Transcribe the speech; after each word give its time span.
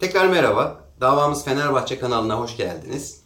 Tekrar 0.00 0.26
merhaba. 0.26 0.80
Davamız 1.00 1.44
Fenerbahçe 1.44 1.98
kanalına 1.98 2.40
hoş 2.40 2.56
geldiniz. 2.56 3.20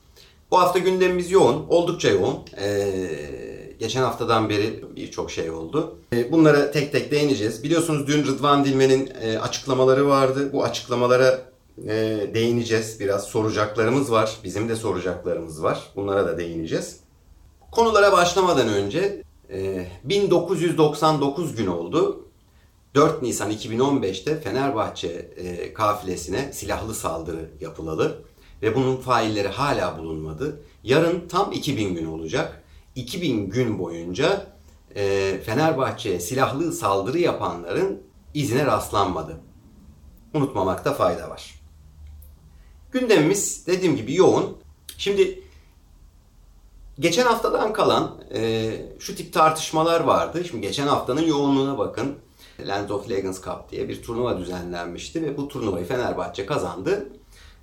Bu 0.51 0.59
hafta 0.61 0.79
gündemimiz 0.79 1.31
yoğun, 1.31 1.67
oldukça 1.69 2.09
yoğun. 2.09 2.39
Ee, 2.61 3.75
geçen 3.79 4.03
haftadan 4.03 4.49
beri 4.49 4.85
birçok 4.97 5.31
şey 5.31 5.51
oldu. 5.51 5.99
Ee, 6.13 6.33
bunlara 6.33 6.71
tek 6.71 6.93
tek 6.93 7.11
değineceğiz. 7.11 7.63
Biliyorsunuz 7.63 8.07
dün 8.07 8.27
Rıdvan 8.27 8.65
Dilmen'in 8.65 9.11
e, 9.23 9.39
açıklamaları 9.39 10.09
vardı. 10.09 10.51
Bu 10.53 10.65
açıklamalara 10.65 11.41
e, 11.89 11.95
değineceğiz. 12.35 13.01
Biraz 13.01 13.25
soracaklarımız 13.25 14.13
var. 14.13 14.37
Bizim 14.45 14.69
de 14.69 14.77
soracaklarımız 14.77 15.63
var. 15.63 15.83
Bunlara 15.97 16.27
da 16.27 16.39
değineceğiz. 16.39 17.01
Konulara 17.71 18.13
başlamadan 18.13 18.69
önce 18.69 19.23
e, 19.51 19.87
1999 20.05 21.57
gün 21.57 21.67
oldu. 21.67 22.25
4 22.95 23.23
Nisan 23.23 23.53
2015'te 23.53 24.41
Fenerbahçe 24.41 25.09
e, 25.37 25.75
kafilesine 25.75 26.53
silahlı 26.53 26.95
saldırı 26.95 27.51
yapılalı 27.61 28.25
ve 28.63 28.75
bunun 28.75 28.97
failleri 28.97 29.49
hala 29.49 29.99
bulunmadı. 29.99 30.61
Yarın 30.83 31.29
tam 31.29 31.53
2000 31.53 31.95
gün 31.95 32.07
olacak. 32.07 32.63
2000 32.95 33.51
gün 33.51 33.79
boyunca 33.79 34.47
e, 34.97 35.35
Fenerbahçe'ye 35.47 36.21
silahlı 36.21 36.73
saldırı 36.73 37.19
yapanların 37.19 38.03
izine 38.35 38.67
rastlanmadı. 38.67 39.41
Unutmamakta 40.35 40.95
fayda 40.95 41.31
var. 41.31 41.61
Gündemimiz 42.93 43.67
dediğim 43.67 43.97
gibi 43.97 44.15
yoğun. 44.15 44.57
Şimdi 44.99 45.43
geçen 46.99 47.27
haftadan 47.27 47.73
kalan 47.73 48.21
e, 48.35 48.73
şu 48.99 49.17
tip 49.17 49.33
tartışmalar 49.33 50.01
vardı. 50.01 50.45
Şimdi 50.45 50.67
geçen 50.67 50.87
haftanın 50.87 51.27
yoğunluğuna 51.27 51.79
bakın. 51.79 52.24
Land 52.61 52.91
of 52.91 53.11
Legends 53.11 53.43
Cup 53.45 53.71
diye 53.71 53.89
bir 53.89 54.03
turnuva 54.03 54.39
düzenlenmişti 54.39 55.23
ve 55.23 55.37
bu 55.37 55.49
turnuvayı 55.49 55.87
Fenerbahçe 55.87 56.47
kazandı. 56.47 57.09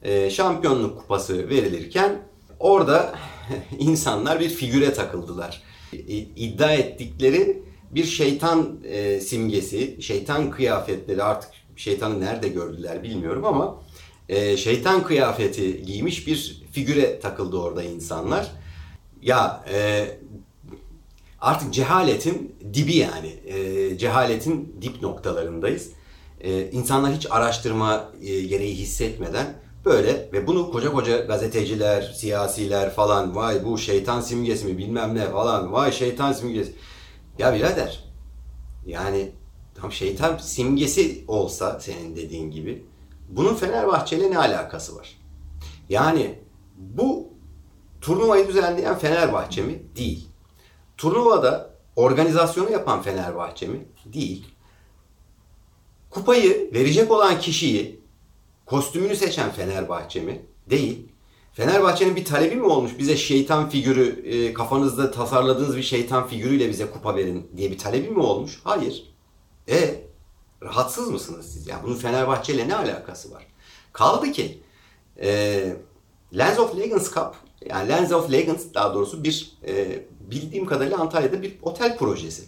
E, 0.03 0.29
şampiyonluk 0.29 0.99
kupası 0.99 1.49
verilirken 1.49 2.21
orada 2.59 3.13
insanlar 3.79 4.39
bir 4.39 4.49
figüre 4.49 4.93
takıldılar. 4.93 5.63
İddia 6.35 6.73
ettikleri 6.73 7.63
bir 7.91 8.03
şeytan 8.03 8.79
e, 8.83 9.19
simgesi, 9.19 10.01
şeytan 10.01 10.51
kıyafetleri 10.51 11.23
artık 11.23 11.49
şeytanı 11.75 12.19
nerede 12.19 12.47
gördüler 12.47 13.03
bilmiyorum 13.03 13.45
ama 13.45 13.81
e, 14.29 14.57
şeytan 14.57 15.03
kıyafeti 15.03 15.85
giymiş 15.85 16.27
bir 16.27 16.63
figüre 16.71 17.19
takıldı 17.19 17.57
orada 17.57 17.83
insanlar. 17.83 18.51
Ya 19.21 19.65
e, 19.73 20.07
artık 21.41 21.73
cehaletin 21.73 22.55
dibi 22.73 22.95
yani. 22.95 23.27
E, 23.27 23.97
cehaletin 23.97 24.77
dip 24.81 25.01
noktalarındayız. 25.01 25.89
E, 26.41 26.71
insanlar 26.71 27.13
hiç 27.13 27.27
araştırma 27.29 28.11
e, 28.21 28.41
gereği 28.41 28.75
hissetmeden 28.75 29.53
böyle 29.85 30.29
ve 30.33 30.47
bunu 30.47 30.71
koca 30.71 30.91
koca 30.91 31.17
gazeteciler, 31.17 32.01
siyasiler 32.01 32.93
falan 32.93 33.35
vay 33.35 33.65
bu 33.65 33.77
şeytan 33.77 34.21
simgesi 34.21 34.65
mi 34.65 34.77
bilmem 34.77 35.15
ne 35.15 35.31
falan 35.31 35.71
vay 35.73 35.91
şeytan 35.91 36.33
simgesi. 36.33 36.73
Ya 37.39 37.53
birader 37.53 38.03
yani 38.85 39.31
tam 39.75 39.91
şeytan 39.91 40.37
simgesi 40.37 41.25
olsa 41.27 41.79
senin 41.79 42.15
dediğin 42.15 42.51
gibi 42.51 42.85
bunun 43.29 43.55
Fenerbahçe 43.55 44.17
ile 44.17 44.31
ne 44.31 44.37
alakası 44.37 44.95
var? 44.95 45.17
Yani 45.89 46.39
bu 46.77 47.27
turnuvayı 48.01 48.47
düzenleyen 48.47 48.97
Fenerbahçe 48.97 49.61
mi? 49.61 49.81
Değil. 49.95 50.30
Turnuvada 51.01 51.69
organizasyonu 51.95 52.71
yapan 52.71 53.01
Fenerbahçe 53.01 53.67
mi? 53.67 53.85
Değil. 54.05 54.45
Kupayı 56.09 56.73
verecek 56.73 57.11
olan 57.11 57.39
kişiyi, 57.39 57.99
kostümünü 58.65 59.15
seçen 59.15 59.51
Fenerbahçe 59.51 60.21
mi? 60.21 60.45
Değil. 60.69 61.07
Fenerbahçe'nin 61.53 62.15
bir 62.15 62.25
talebi 62.25 62.55
mi 62.55 62.65
olmuş 62.65 62.91
bize 62.97 63.17
şeytan 63.17 63.69
figürü, 63.69 64.25
e, 64.25 64.53
kafanızda 64.53 65.11
tasarladığınız 65.11 65.77
bir 65.77 65.83
şeytan 65.83 66.27
figürüyle 66.27 66.69
bize 66.69 66.91
kupa 66.91 67.15
verin 67.15 67.51
diye 67.57 67.71
bir 67.71 67.77
talebi 67.77 68.09
mi 68.09 68.19
olmuş? 68.19 68.61
Hayır. 68.63 69.13
E 69.69 70.01
rahatsız 70.61 71.09
mısınız 71.09 71.53
siz? 71.53 71.67
Yani 71.67 71.83
bunun 71.83 71.95
Fenerbahçe 71.95 72.53
ile 72.53 72.67
ne 72.67 72.75
alakası 72.75 73.31
var? 73.31 73.47
Kaldı 73.93 74.31
ki 74.31 74.61
e, 75.21 75.75
Lens 76.37 76.59
of 76.59 76.77
Legends 76.77 77.13
Cup 77.13 77.35
yani 77.69 77.89
Lens 77.89 78.11
of 78.11 78.31
Legends 78.31 78.63
daha 78.73 78.93
doğrusu 78.93 79.23
bir 79.23 79.51
e, 79.67 80.05
bildiğim 80.31 80.65
kadarıyla 80.65 80.97
Antalya'da 80.97 81.41
bir 81.41 81.55
otel 81.61 81.97
projesi. 81.97 82.43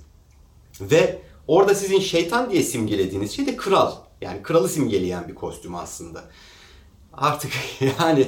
Ve 0.81 1.21
orada 1.47 1.75
sizin 1.75 1.99
şeytan 1.99 2.49
diye 2.49 2.63
simgelediğiniz 2.63 3.31
şey 3.31 3.45
de 3.45 3.55
kral. 3.55 3.91
Yani 4.21 4.43
kralı 4.43 4.69
simgeleyen 4.69 5.27
bir 5.27 5.35
kostüm 5.35 5.75
aslında. 5.75 6.23
Artık 7.13 7.51
yani 7.99 8.27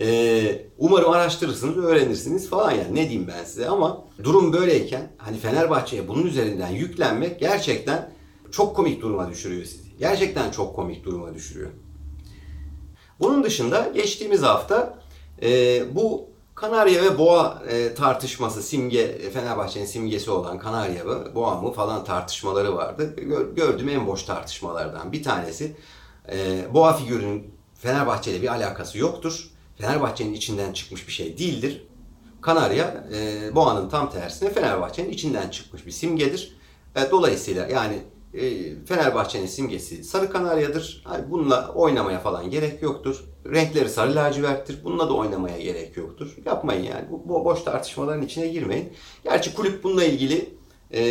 e, 0.00 0.62
umarım 0.78 1.10
araştırırsınız, 1.10 1.76
öğrenirsiniz 1.76 2.50
falan 2.50 2.70
yani 2.70 2.94
ne 2.94 3.08
diyeyim 3.08 3.28
ben 3.28 3.44
size 3.44 3.68
ama 3.68 4.04
durum 4.22 4.52
böyleyken 4.52 5.12
hani 5.18 5.38
Fenerbahçe'ye 5.38 6.08
bunun 6.08 6.26
üzerinden 6.26 6.68
yüklenmek 6.68 7.40
gerçekten 7.40 8.12
çok 8.50 8.76
komik 8.76 9.02
duruma 9.02 9.30
düşürüyor 9.30 9.64
sizi. 9.64 9.98
Gerçekten 9.98 10.50
çok 10.50 10.76
komik 10.76 11.04
duruma 11.04 11.34
düşürüyor. 11.34 11.70
Bunun 13.20 13.44
dışında 13.44 13.90
geçtiğimiz 13.94 14.42
hafta 14.42 14.99
e, 15.42 15.82
bu 15.94 16.30
Kanarya 16.54 17.02
ve 17.02 17.18
Boğa 17.18 17.62
e, 17.68 17.94
tartışması, 17.94 18.62
simge 18.62 19.30
Fenerbahçe'nin 19.30 19.86
simgesi 19.86 20.30
olan 20.30 20.58
Kanarya 20.58 21.06
ve 21.06 21.34
Boğa 21.34 21.60
mı 21.60 21.72
falan 21.72 22.04
tartışmaları 22.04 22.76
vardı. 22.76 23.14
Gör, 23.16 23.54
gördüğüm 23.54 23.88
en 23.88 24.06
boş 24.06 24.22
tartışmalardan 24.22 25.12
bir 25.12 25.22
tanesi. 25.22 25.76
E, 26.32 26.64
Boğa 26.74 26.96
figürünün 26.96 27.54
Fenerbahçe 27.74 28.30
ile 28.30 28.42
bir 28.42 28.48
alakası 28.48 28.98
yoktur. 28.98 29.50
Fenerbahçe'nin 29.78 30.34
içinden 30.34 30.72
çıkmış 30.72 31.08
bir 31.08 31.12
şey 31.12 31.38
değildir. 31.38 31.86
Kanarya, 32.40 33.04
e, 33.14 33.54
Boğa'nın 33.54 33.88
tam 33.88 34.10
tersine 34.10 34.50
Fenerbahçe'nin 34.50 35.10
içinden 35.10 35.50
çıkmış 35.50 35.86
bir 35.86 35.92
simgedir. 35.92 36.56
E, 36.96 37.10
dolayısıyla 37.10 37.66
yani 37.66 37.98
e, 38.34 38.76
Fenerbahçe'nin 38.86 39.46
simgesi 39.46 40.04
sarı 40.04 40.30
kanaryadır. 40.30 41.04
Yani 41.12 41.30
bununla 41.30 41.72
oynamaya 41.74 42.18
falan 42.18 42.50
gerek 42.50 42.82
yoktur. 42.82 43.24
Renkleri 43.46 43.88
sarı 43.88 44.14
laciverttir. 44.14 44.84
Bununla 44.84 45.08
da 45.08 45.14
oynamaya 45.14 45.58
gerek 45.58 45.96
yoktur. 45.96 46.36
Yapmayın 46.44 46.82
yani. 46.82 47.04
Bu, 47.10 47.28
bu 47.28 47.44
boş 47.44 47.62
tartışmaların 47.62 48.22
içine 48.22 48.48
girmeyin. 48.48 48.92
Gerçi 49.24 49.54
kulüp 49.54 49.84
bununla 49.84 50.04
ilgili 50.04 50.54
e, 50.94 51.02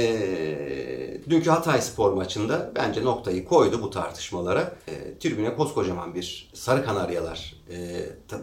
dünkü 1.29 1.49
Hatay 1.49 1.81
Spor 1.81 2.13
maçında 2.13 2.71
bence 2.75 3.03
noktayı 3.03 3.45
koydu 3.45 3.81
bu 3.81 3.89
tartışmalara. 3.89 4.73
E, 4.87 5.19
tribüne 5.19 5.55
koskocaman 5.55 6.15
bir 6.15 6.51
sarı 6.53 6.85
kanaryalar 6.85 7.55
e, 7.71 8.05
ta, 8.27 8.41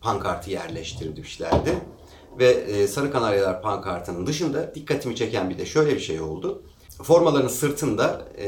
pankartı 0.00 0.50
yerleştirmişlerdi. 0.50 1.70
Ve 2.38 2.48
e, 2.48 2.88
sarı 2.88 3.12
kanaryalar 3.12 3.62
pankartının 3.62 4.26
dışında 4.26 4.74
dikkatimi 4.74 5.16
çeken 5.16 5.50
bir 5.50 5.58
de 5.58 5.66
şöyle 5.66 5.94
bir 5.94 6.00
şey 6.00 6.20
oldu 6.20 6.62
formaların 7.02 7.48
sırtında 7.48 8.28
e, 8.38 8.46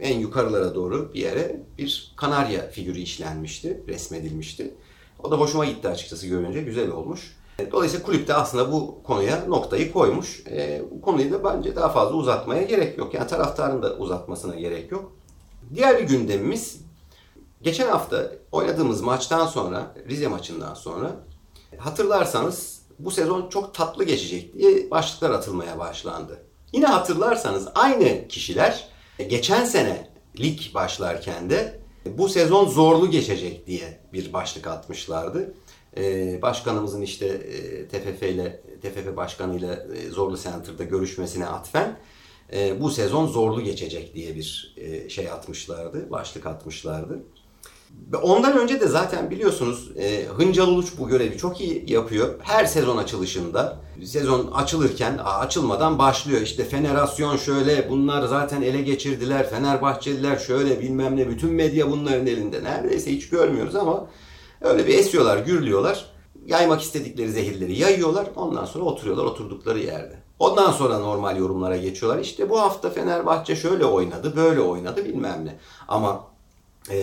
en 0.00 0.18
yukarılara 0.18 0.74
doğru 0.74 1.14
bir 1.14 1.20
yere 1.20 1.60
bir 1.78 2.12
kanarya 2.16 2.70
figürü 2.70 2.98
işlenmişti, 2.98 3.84
resmedilmişti. 3.88 4.74
O 5.22 5.30
da 5.30 5.36
hoşuma 5.36 5.64
gitti 5.64 5.88
açıkçası 5.88 6.26
görünce, 6.26 6.62
güzel 6.62 6.90
olmuş. 6.90 7.36
Dolayısıyla 7.72 8.06
kulüp 8.06 8.28
de 8.28 8.34
aslında 8.34 8.72
bu 8.72 9.02
konuya 9.02 9.44
noktayı 9.48 9.92
koymuş. 9.92 10.42
E, 10.50 10.82
bu 10.90 11.00
konuyu 11.00 11.32
da 11.32 11.44
bence 11.44 11.76
daha 11.76 11.88
fazla 11.88 12.14
uzatmaya 12.14 12.62
gerek 12.62 12.98
yok. 12.98 13.14
Yani 13.14 13.26
taraftarın 13.26 13.82
da 13.82 13.96
uzatmasına 13.96 14.54
gerek 14.54 14.92
yok. 14.92 15.12
Diğer 15.74 15.98
bir 15.98 16.08
gündemimiz, 16.08 16.80
geçen 17.62 17.88
hafta 17.88 18.32
oynadığımız 18.52 19.00
maçtan 19.00 19.46
sonra, 19.46 19.94
Rize 20.08 20.28
maçından 20.28 20.74
sonra 20.74 21.10
hatırlarsanız 21.78 22.82
bu 22.98 23.10
sezon 23.10 23.48
çok 23.48 23.74
tatlı 23.74 24.04
geçecek 24.04 24.54
diye 24.58 24.90
başlıklar 24.90 25.30
atılmaya 25.30 25.78
başlandı. 25.78 26.38
Yine 26.72 26.86
hatırlarsanız 26.86 27.68
aynı 27.74 28.28
kişiler 28.28 28.88
geçen 29.18 29.64
sene 29.64 30.08
lig 30.40 30.74
başlarken 30.74 31.50
de 31.50 31.80
bu 32.06 32.28
sezon 32.28 32.68
zorlu 32.68 33.10
geçecek 33.10 33.66
diye 33.66 34.00
bir 34.12 34.32
başlık 34.32 34.66
atmışlardı. 34.66 35.54
Ee, 35.96 36.42
başkanımızın 36.42 37.02
işte 37.02 37.26
e, 37.26 37.88
TFF 37.88 38.22
ile 38.22 38.60
TFF 38.82 39.16
başkanıyla 39.16 39.86
e, 39.94 40.08
Zorlu 40.10 40.38
Center'da 40.38 40.84
görüşmesine 40.84 41.46
atfen 41.46 41.98
e, 42.52 42.80
bu 42.80 42.90
sezon 42.90 43.26
zorlu 43.26 43.60
geçecek 43.60 44.14
diye 44.14 44.34
bir 44.34 44.74
şey 45.08 45.30
atmışlardı, 45.30 46.10
başlık 46.10 46.46
atmışlardı. 46.46 47.22
Ondan 48.22 48.58
önce 48.58 48.80
de 48.80 48.86
zaten 48.86 49.30
biliyorsunuz 49.30 49.90
e, 49.96 50.24
Hıncal 50.24 50.68
Uluç 50.68 50.92
bu 50.98 51.08
görevi 51.08 51.38
çok 51.38 51.60
iyi 51.60 51.92
yapıyor. 51.92 52.34
Her 52.38 52.64
sezon 52.64 52.96
açılışında, 52.96 53.80
sezon 54.04 54.50
açılırken 54.54 55.18
açılmadan 55.24 55.98
başlıyor. 55.98 56.40
İşte 56.40 56.64
Fenerasyon 56.64 57.36
şöyle, 57.36 57.90
bunlar 57.90 58.26
zaten 58.26 58.62
ele 58.62 58.82
geçirdiler. 58.82 59.50
Fenerbahçeliler 59.50 60.36
şöyle 60.36 60.80
bilmem 60.80 61.16
ne, 61.16 61.28
bütün 61.28 61.50
medya 61.50 61.90
bunların 61.90 62.26
elinde. 62.26 62.64
Neredeyse 62.64 63.12
hiç 63.12 63.28
görmüyoruz 63.28 63.74
ama 63.74 64.06
öyle 64.60 64.86
bir 64.86 64.98
esiyorlar, 64.98 65.38
gürlüyorlar. 65.38 66.06
Yaymak 66.46 66.82
istedikleri 66.82 67.32
zehirleri 67.32 67.78
yayıyorlar. 67.78 68.26
Ondan 68.36 68.64
sonra 68.64 68.84
oturuyorlar 68.84 69.24
oturdukları 69.24 69.78
yerde. 69.78 70.22
Ondan 70.38 70.72
sonra 70.72 70.98
normal 70.98 71.36
yorumlara 71.36 71.76
geçiyorlar. 71.76 72.20
İşte 72.20 72.50
bu 72.50 72.60
hafta 72.60 72.90
Fenerbahçe 72.90 73.56
şöyle 73.56 73.84
oynadı, 73.84 74.36
böyle 74.36 74.60
oynadı 74.60 75.04
bilmem 75.04 75.44
ne. 75.44 75.58
Ama 75.88 76.33
e, 76.90 76.96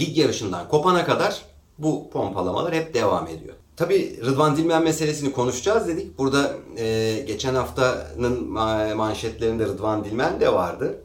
lig 0.00 0.18
yarışından 0.18 0.68
kopana 0.68 1.04
kadar 1.04 1.42
bu 1.78 2.10
pompalamalar 2.10 2.74
hep 2.74 2.94
devam 2.94 3.26
ediyor. 3.26 3.54
Tabi 3.76 4.20
Rıdvan 4.24 4.56
Dilmen 4.56 4.82
meselesini 4.82 5.32
konuşacağız 5.32 5.88
dedik. 5.88 6.18
Burada 6.18 6.52
e, 6.78 7.18
geçen 7.26 7.54
haftanın 7.54 8.48
manşetlerinde 8.96 9.64
Rıdvan 9.64 10.04
Dilmen 10.04 10.40
de 10.40 10.52
vardı. 10.52 10.98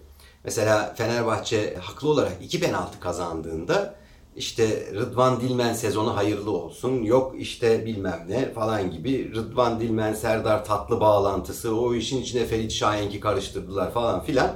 Mesela 0.43 0.93
Fenerbahçe 0.97 1.75
haklı 1.75 2.09
olarak 2.09 2.33
iki 2.41 2.59
penaltı 2.59 2.99
kazandığında 2.99 3.95
işte 4.35 4.87
Rıdvan 4.93 5.41
Dilmen 5.41 5.73
sezonu 5.73 6.15
hayırlı 6.15 6.51
olsun, 6.51 7.03
yok 7.03 7.35
işte 7.37 7.85
bilmem 7.85 8.25
ne 8.29 8.53
falan 8.53 8.91
gibi 8.91 9.35
Rıdvan 9.35 9.79
Dilmen 9.79 10.13
Serdar 10.13 10.65
Tatlı 10.65 10.99
bağlantısı, 10.99 11.75
o 11.75 11.93
işin 11.93 12.21
içine 12.21 12.45
Ferit 12.45 12.71
Şahenk'i 12.71 13.19
karıştırdılar 13.19 13.93
falan 13.93 14.23
filan. 14.23 14.51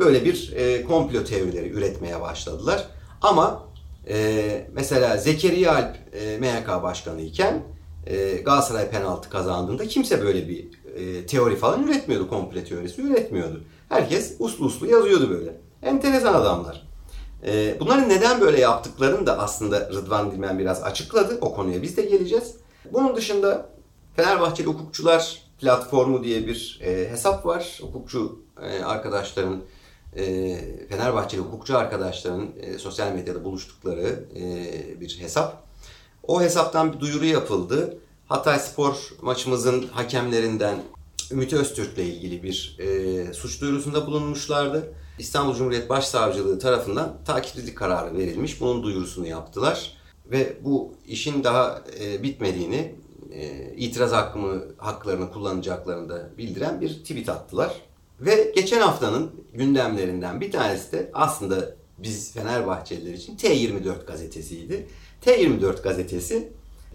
Böyle 0.00 0.24
bir 0.24 0.52
e, 0.56 0.84
komplo 0.84 1.24
teorileri 1.24 1.68
üretmeye 1.68 2.20
başladılar. 2.20 2.86
Ama 3.22 3.62
e, 4.08 4.66
mesela 4.72 5.16
Zekeriya 5.16 5.74
Alp 5.74 5.96
e, 6.14 6.38
MHK 6.38 6.82
başkanı 6.82 7.20
iken 7.20 7.62
e, 8.06 8.32
Galatasaray 8.32 8.90
penaltı 8.90 9.30
kazandığında 9.30 9.88
kimse 9.88 10.22
böyle 10.22 10.48
bir 10.48 10.68
e, 10.96 11.26
teori 11.26 11.56
falan 11.56 11.84
üretmiyordu, 11.84 12.28
komplo 12.28 12.64
teorisi 12.64 13.02
üretmiyordu. 13.02 13.64
Herkes 13.88 14.36
uslu 14.38 14.64
uslu 14.64 14.86
yazıyordu 14.86 15.30
böyle. 15.30 15.60
Enteresan 15.82 16.34
adamlar. 16.34 16.86
E, 17.46 17.80
bunların 17.80 18.08
neden 18.08 18.40
böyle 18.40 18.60
yaptıklarını 18.60 19.26
da 19.26 19.38
aslında 19.38 19.90
Rıdvan 19.90 20.30
Dilmen 20.30 20.58
biraz 20.58 20.82
açıkladı. 20.82 21.38
O 21.40 21.54
konuya 21.54 21.82
biz 21.82 21.96
de 21.96 22.02
geleceğiz. 22.02 22.54
Bunun 22.92 23.16
dışında 23.16 23.66
Fenerbahçeli 24.16 24.66
Hukukçular 24.66 25.42
Platformu 25.60 26.24
diye 26.24 26.46
bir 26.46 26.80
e, 26.82 27.10
hesap 27.10 27.46
var. 27.46 27.78
Hukukçu 27.82 28.38
e, 28.62 28.84
arkadaşların, 28.84 29.62
e, 30.16 30.56
Fenerbahçeli 30.88 31.40
hukukçu 31.40 31.78
arkadaşların 31.78 32.48
e, 32.60 32.78
sosyal 32.78 33.12
medyada 33.12 33.44
buluştukları 33.44 34.24
e, 34.36 35.00
bir 35.00 35.18
hesap. 35.20 35.62
O 36.22 36.42
hesaptan 36.42 36.92
bir 36.92 37.00
duyuru 37.00 37.24
yapıldı. 37.24 37.98
Hatay 38.28 38.58
Spor 38.58 38.94
maçımızın 39.22 39.86
hakemlerinden 39.92 40.76
Ümit 41.30 41.52
Öztürk'le 41.52 41.98
ilgili 41.98 42.42
bir 42.42 42.76
e, 42.78 43.32
suç 43.34 43.60
duyurusunda 43.60 44.06
bulunmuşlardı. 44.06 44.92
İstanbul 45.18 45.54
Cumhuriyet 45.54 45.88
Başsavcılığı 45.88 46.58
tarafından 46.58 47.16
takipsizlik 47.24 47.78
kararı 47.78 48.18
verilmiş. 48.18 48.60
Bunun 48.60 48.82
duyurusunu 48.82 49.26
yaptılar. 49.26 49.94
Ve 50.26 50.56
bu 50.64 50.94
işin 51.06 51.44
daha 51.44 51.82
e, 52.00 52.22
bitmediğini, 52.22 52.94
e, 53.32 53.72
itiraz 53.76 54.12
hakkımı, 54.12 54.62
haklarını 54.78 55.32
kullanacaklarını 55.32 56.08
da 56.08 56.30
bildiren 56.38 56.80
bir 56.80 56.88
tweet 56.88 57.28
attılar. 57.28 57.72
Ve 58.20 58.52
geçen 58.54 58.80
haftanın 58.80 59.30
gündemlerinden 59.52 60.40
bir 60.40 60.52
tanesi 60.52 60.92
de 60.92 61.10
aslında 61.14 61.74
biz 61.98 62.32
Fenerbahçeliler 62.32 63.14
için 63.14 63.36
T24 63.36 64.06
gazetesiydi. 64.06 64.86
T24 65.24 65.82
gazetesi 65.82 66.52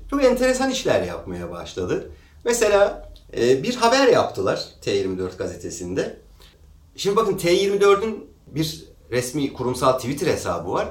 çok 0.10 0.24
enteresan 0.24 0.72
işler 0.72 1.04
yapmaya 1.04 1.51
başladı. 1.51 2.12
Mesela 2.45 3.12
e, 3.38 3.63
bir 3.63 3.75
haber 3.75 4.07
yaptılar 4.07 4.66
T24 4.81 5.38
gazetesinde. 5.38 6.18
Şimdi 6.95 7.16
bakın 7.16 7.38
T24'ün 7.38 8.25
bir 8.48 8.86
resmi 9.12 9.54
kurumsal 9.54 9.94
Twitter 9.94 10.27
hesabı 10.27 10.72
var. 10.72 10.88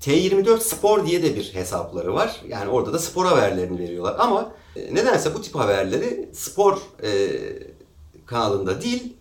T24 0.00 0.60
Spor 0.60 1.06
diye 1.06 1.22
de 1.22 1.36
bir 1.36 1.54
hesapları 1.54 2.14
var. 2.14 2.40
Yani 2.48 2.70
orada 2.70 2.92
da 2.92 2.98
spor 2.98 3.26
haberlerini 3.26 3.78
veriyorlar. 3.78 4.16
Ama 4.18 4.52
e, 4.76 4.94
nedense 4.94 5.34
bu 5.34 5.42
tip 5.42 5.54
haberleri 5.54 6.28
spor 6.32 6.78
e, 7.02 7.30
kanalında 8.26 8.82
değil 8.82 9.16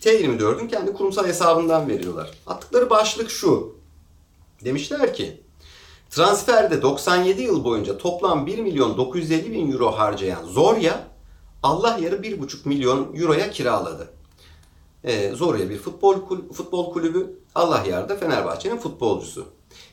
T24'ün 0.00 0.68
kendi 0.68 0.92
kurumsal 0.92 1.26
hesabından 1.26 1.88
veriyorlar. 1.88 2.30
Attıkları 2.46 2.90
başlık 2.90 3.30
şu. 3.30 3.74
Demişler 4.64 5.14
ki 5.14 5.40
transferde 6.10 6.82
97 6.82 7.42
yıl 7.42 7.64
boyunca 7.64 7.98
toplam 7.98 8.46
1 8.46 8.58
milyon 8.58 8.96
950 8.96 9.52
bin 9.52 9.72
euro 9.72 9.90
harcayan 9.90 10.44
Zorya 10.44 11.10
Allah 11.62 11.98
yarı 12.02 12.16
1,5 12.16 12.68
milyon 12.68 13.16
euroya 13.16 13.50
kiraladı. 13.50 14.08
E, 15.04 15.30
Zorya 15.30 15.70
bir 15.70 15.78
futbol 15.78 16.14
futbol 16.52 16.92
kulübü, 16.92 17.38
Allah 17.54 17.84
yarda 17.88 18.16
Fenerbahçe'nin 18.16 18.76
futbolcusu. 18.76 19.46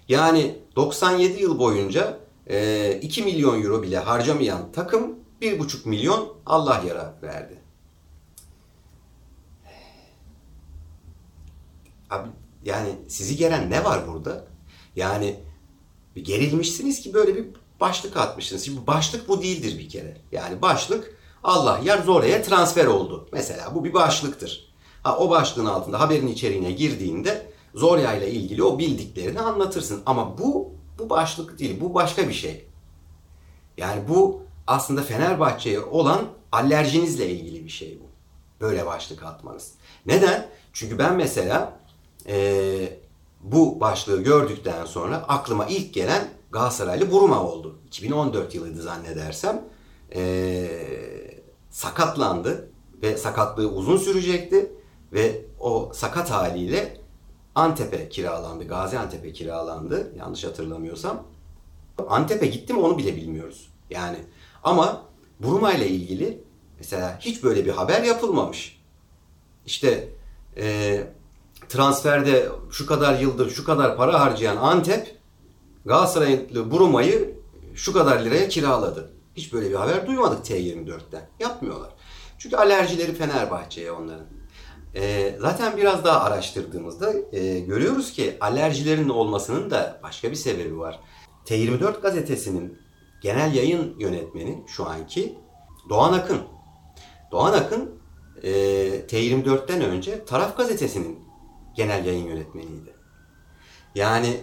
Yani 0.08 0.56
97 0.76 1.42
yıl 1.42 1.60
boyunca 1.60 2.20
e, 2.48 3.00
2 3.02 3.24
milyon 3.24 3.64
euro 3.64 3.84
bile 3.84 3.98
harcamayan 3.98 4.72
takım 4.72 5.16
1,5 5.42 5.90
milyon 5.90 6.34
Allah 6.46 6.84
yara 6.88 7.14
verdi. 7.24 7.57
Abi 12.10 12.30
yani 12.64 12.90
sizi 13.08 13.36
gelen 13.36 13.72
ne 13.72 13.84
var 13.84 14.08
burada? 14.08 14.48
Yani 14.96 15.40
gerilmişsiniz 16.16 17.02
ki 17.02 17.14
böyle 17.14 17.36
bir 17.36 17.46
başlık 17.80 18.18
atmışsınız. 18.18 18.66
Şimdi 18.66 18.88
başlık 18.88 19.28
bu 19.28 19.42
değildir 19.42 19.80
bir 19.80 19.90
kere. 19.90 20.18
Yani 20.32 20.62
başlık 20.62 21.18
Allah 21.44 21.80
yar 21.84 22.04
Zora'ya 22.04 22.42
transfer 22.42 22.86
oldu. 22.86 23.30
Mesela 23.32 23.76
bu 23.76 23.84
bir 23.84 23.94
başlıktır. 23.94 24.74
Ha, 25.04 25.18
o 25.18 25.30
başlığın 25.30 25.66
altında 25.66 26.00
haberin 26.00 26.28
içeriğine 26.28 26.72
girdiğinde 26.72 27.52
Zorya 27.76 28.14
ile 28.14 28.32
ilgili 28.32 28.64
o 28.64 28.80
bildiklerini 28.80 29.42
anlatırsın. 29.42 30.02
Ama 30.06 30.38
bu 30.38 30.72
bu 31.00 31.10
başlık 31.10 31.60
değil. 31.60 31.82
Bu 31.82 31.94
başka 31.94 32.28
bir 32.28 32.34
şey. 32.34 32.68
Yani 33.78 34.08
bu 34.08 34.42
aslında 34.68 35.02
Fenerbahçe'ye 35.02 35.80
olan 35.80 36.26
alerjinizle 36.52 37.30
ilgili 37.30 37.66
bir 37.66 37.70
şey 37.70 38.00
bu. 38.02 38.08
Böyle 38.62 38.86
başlık 38.86 39.24
atmanız. 39.24 39.74
Neden? 40.06 40.50
Çünkü 40.74 41.00
ben 41.00 41.16
mesela 41.16 41.77
e, 42.28 43.00
bu 43.42 43.80
başlığı 43.80 44.22
gördükten 44.24 44.86
sonra 44.86 45.18
aklıma 45.18 45.66
ilk 45.66 45.94
gelen 45.94 46.30
Galatasaraylı 46.52 47.12
Buruma 47.12 47.44
oldu. 47.44 47.80
2014 47.88 48.56
yılıydı 48.56 48.82
zannedersem. 48.82 49.62
E, 50.16 50.68
sakatlandı 51.70 52.70
ve 53.02 53.18
sakatlığı 53.18 53.68
uzun 53.68 53.98
sürecekti 53.98 54.72
ve 55.14 55.46
o 55.60 55.92
sakat 55.94 56.32
haliyle 56.32 56.98
Antep'e 57.56 58.10
kiralandı. 58.10 58.68
Gaziantep'e 58.68 59.34
kiralandı 59.34 60.14
yanlış 60.18 60.44
hatırlamıyorsam. 60.44 61.24
Antep'e 62.10 62.46
gitti 62.46 62.74
mi 62.74 62.80
onu 62.80 62.98
bile 62.98 63.16
bilmiyoruz. 63.16 63.70
Yani 63.90 64.18
ama 64.64 65.02
Buruma 65.40 65.74
ile 65.74 65.88
ilgili 65.88 66.44
mesela 66.80 67.20
hiç 67.20 67.44
böyle 67.44 67.66
bir 67.66 67.72
haber 67.72 68.04
yapılmamış. 68.04 68.82
İşte 69.66 70.10
e, 70.58 71.08
transferde 71.70 72.50
şu 72.72 72.86
kadar 72.86 73.20
yıldır 73.20 73.50
şu 73.50 73.64
kadar 73.64 73.98
para 73.98 74.20
harcayan 74.20 74.58
Antep 74.58 75.18
Galatasaraylı 75.86 76.72
Buruma'yı 76.72 77.38
şu 77.76 77.94
kadar 77.94 78.26
liraya 78.26 78.48
kiraladı. 78.48 79.12
Hiç 79.36 79.54
böyle 79.54 79.70
bir 79.70 79.76
haber 79.76 80.08
duymadık 80.08 80.46
T24'ten. 80.46 81.30
Yapmıyorlar. 81.40 81.90
Çünkü 82.38 82.56
alerjileri 82.56 83.14
Fenerbahçe'ye 83.14 83.92
onların. 83.92 84.26
E, 84.96 85.36
zaten 85.40 85.78
biraz 85.78 86.06
daha 86.06 86.24
araştırdığımızda 86.24 87.14
e, 87.32 87.60
görüyoruz 87.60 88.12
ki 88.12 88.38
alerjilerin 88.42 89.10
olmasının 89.10 89.72
da 89.72 90.00
başka 90.04 90.32
bir 90.32 90.36
sebebi 90.36 90.80
var. 90.80 91.00
T24 91.46 92.02
gazetesinin 92.02 92.78
genel 93.22 93.56
yayın 93.56 94.00
yönetmeni 94.00 94.64
şu 94.68 94.86
anki 94.86 95.38
Doğan 95.90 96.14
Akın. 96.14 96.40
Doğan 97.32 97.54
Akın 97.54 97.92
e, 98.44 98.52
T24'ten 99.00 99.82
önce 99.82 100.26
Taraf 100.26 100.58
gazetesinin 100.58 101.27
genel 101.78 102.06
yayın 102.06 102.26
yönetmeniydi. 102.26 102.94
Yani 103.96 104.42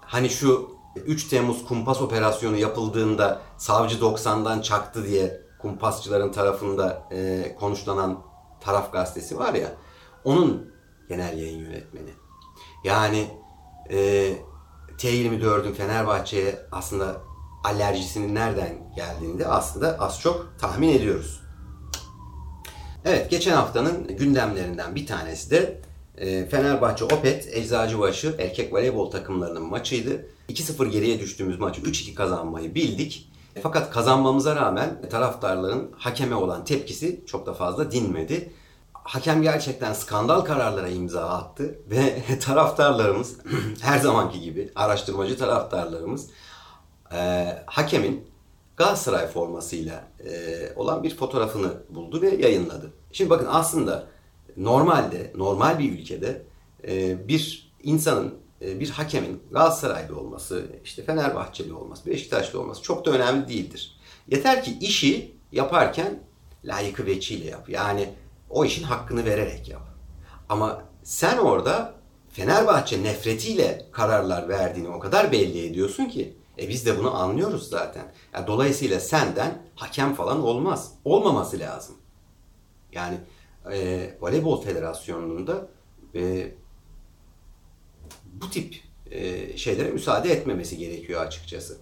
hani 0.00 0.30
şu 0.30 0.70
3 0.96 1.28
Temmuz 1.28 1.64
kumpas 1.64 2.00
operasyonu 2.00 2.56
yapıldığında 2.56 3.42
savcı 3.56 3.96
90'dan 3.96 4.60
çaktı 4.60 5.06
diye 5.06 5.40
kumpasçıların 5.58 6.32
tarafında 6.32 7.08
e, 7.12 7.54
konuşlanan 7.60 8.22
taraf 8.60 8.92
gazetesi 8.92 9.38
var 9.38 9.54
ya 9.54 9.72
onun 10.24 10.74
genel 11.08 11.38
yayın 11.38 11.58
yönetmeni. 11.58 12.10
Yani 12.84 13.30
e, 13.90 13.98
T24'ün 14.98 15.72
Fenerbahçe'ye 15.72 16.66
aslında 16.72 17.16
alerjisinin 17.64 18.34
nereden 18.34 18.94
geldiğini 18.96 19.38
de 19.38 19.48
aslında 19.48 19.98
az 20.00 20.20
çok 20.20 20.54
tahmin 20.60 20.88
ediyoruz. 20.88 21.40
Evet 23.04 23.30
geçen 23.30 23.56
haftanın 23.56 24.16
gündemlerinden 24.16 24.94
bir 24.94 25.06
tanesi 25.06 25.50
de 25.50 25.56
e, 25.56 25.93
Fenerbahçe 26.50 27.04
Opet 27.04 27.48
Eczacıbaşı 27.56 28.36
erkek 28.38 28.72
voleybol 28.72 29.10
takımlarının 29.10 29.62
maçıydı. 29.62 30.26
2-0 30.48 30.88
geriye 30.88 31.20
düştüğümüz 31.20 31.58
maçı 31.58 31.80
3-2 31.80 32.14
kazanmayı 32.14 32.74
bildik. 32.74 33.30
Fakat 33.62 33.90
kazanmamıza 33.90 34.56
rağmen 34.56 35.02
taraftarların 35.10 35.90
hakeme 35.98 36.34
olan 36.34 36.64
tepkisi 36.64 37.24
çok 37.26 37.46
da 37.46 37.54
fazla 37.54 37.90
dinmedi. 37.90 38.52
Hakem 38.92 39.42
gerçekten 39.42 39.92
skandal 39.92 40.40
kararlara 40.40 40.88
imza 40.88 41.28
attı 41.28 41.78
ve 41.90 42.22
taraftarlarımız 42.40 43.36
her 43.80 43.98
zamanki 43.98 44.40
gibi 44.40 44.72
araştırmacı 44.74 45.38
taraftarlarımız 45.38 46.26
e, 47.12 47.46
hakemin 47.66 48.34
Galatasaray 48.76 49.26
formasıyla 49.26 50.04
e, 50.24 50.32
olan 50.76 51.02
bir 51.02 51.16
fotoğrafını 51.16 51.72
buldu 51.88 52.22
ve 52.22 52.28
yayınladı. 52.28 52.92
Şimdi 53.12 53.30
bakın 53.30 53.48
aslında 53.50 54.06
normalde 54.56 55.32
normal 55.36 55.78
bir 55.78 55.92
ülkede 55.92 56.42
e, 56.88 57.28
bir 57.28 57.72
insanın 57.82 58.34
e, 58.62 58.80
bir 58.80 58.90
hakemin 58.90 59.42
Galatasaraylı 59.50 60.20
olması, 60.20 60.66
işte 60.84 61.04
Fenerbahçeli 61.04 61.72
olması, 61.72 62.06
Beşiktaşlı 62.06 62.60
olması 62.60 62.82
çok 62.82 63.06
da 63.06 63.10
önemli 63.10 63.48
değildir. 63.48 63.96
Yeter 64.28 64.64
ki 64.64 64.78
işi 64.80 65.34
yaparken 65.52 66.20
layıkı 66.64 67.06
veçiyle 67.06 67.50
yap. 67.50 67.68
Yani 67.68 68.08
o 68.50 68.64
işin 68.64 68.82
hakkını 68.82 69.24
vererek 69.24 69.68
yap. 69.68 69.82
Ama 70.48 70.82
sen 71.02 71.38
orada 71.38 71.94
Fenerbahçe 72.30 73.02
nefretiyle 73.02 73.86
kararlar 73.92 74.48
verdiğini 74.48 74.88
o 74.88 74.98
kadar 74.98 75.32
belli 75.32 75.66
ediyorsun 75.66 76.04
ki 76.04 76.36
e 76.58 76.68
biz 76.68 76.86
de 76.86 76.98
bunu 76.98 77.14
anlıyoruz 77.14 77.68
zaten. 77.68 78.12
Yani 78.34 78.46
dolayısıyla 78.46 79.00
senden 79.00 79.62
hakem 79.74 80.14
falan 80.14 80.42
olmaz. 80.42 80.92
Olmaması 81.04 81.58
lazım. 81.58 81.96
Yani 82.92 83.18
e, 83.72 84.10
Voleybol 84.20 84.62
Federasyonu'nun 84.62 85.46
da 85.46 85.68
e, 86.14 86.52
bu 88.24 88.50
tip 88.50 88.74
e, 89.10 89.56
şeylere 89.56 89.90
müsaade 89.90 90.32
etmemesi 90.32 90.78
gerekiyor 90.78 91.26
açıkçası. 91.26 91.78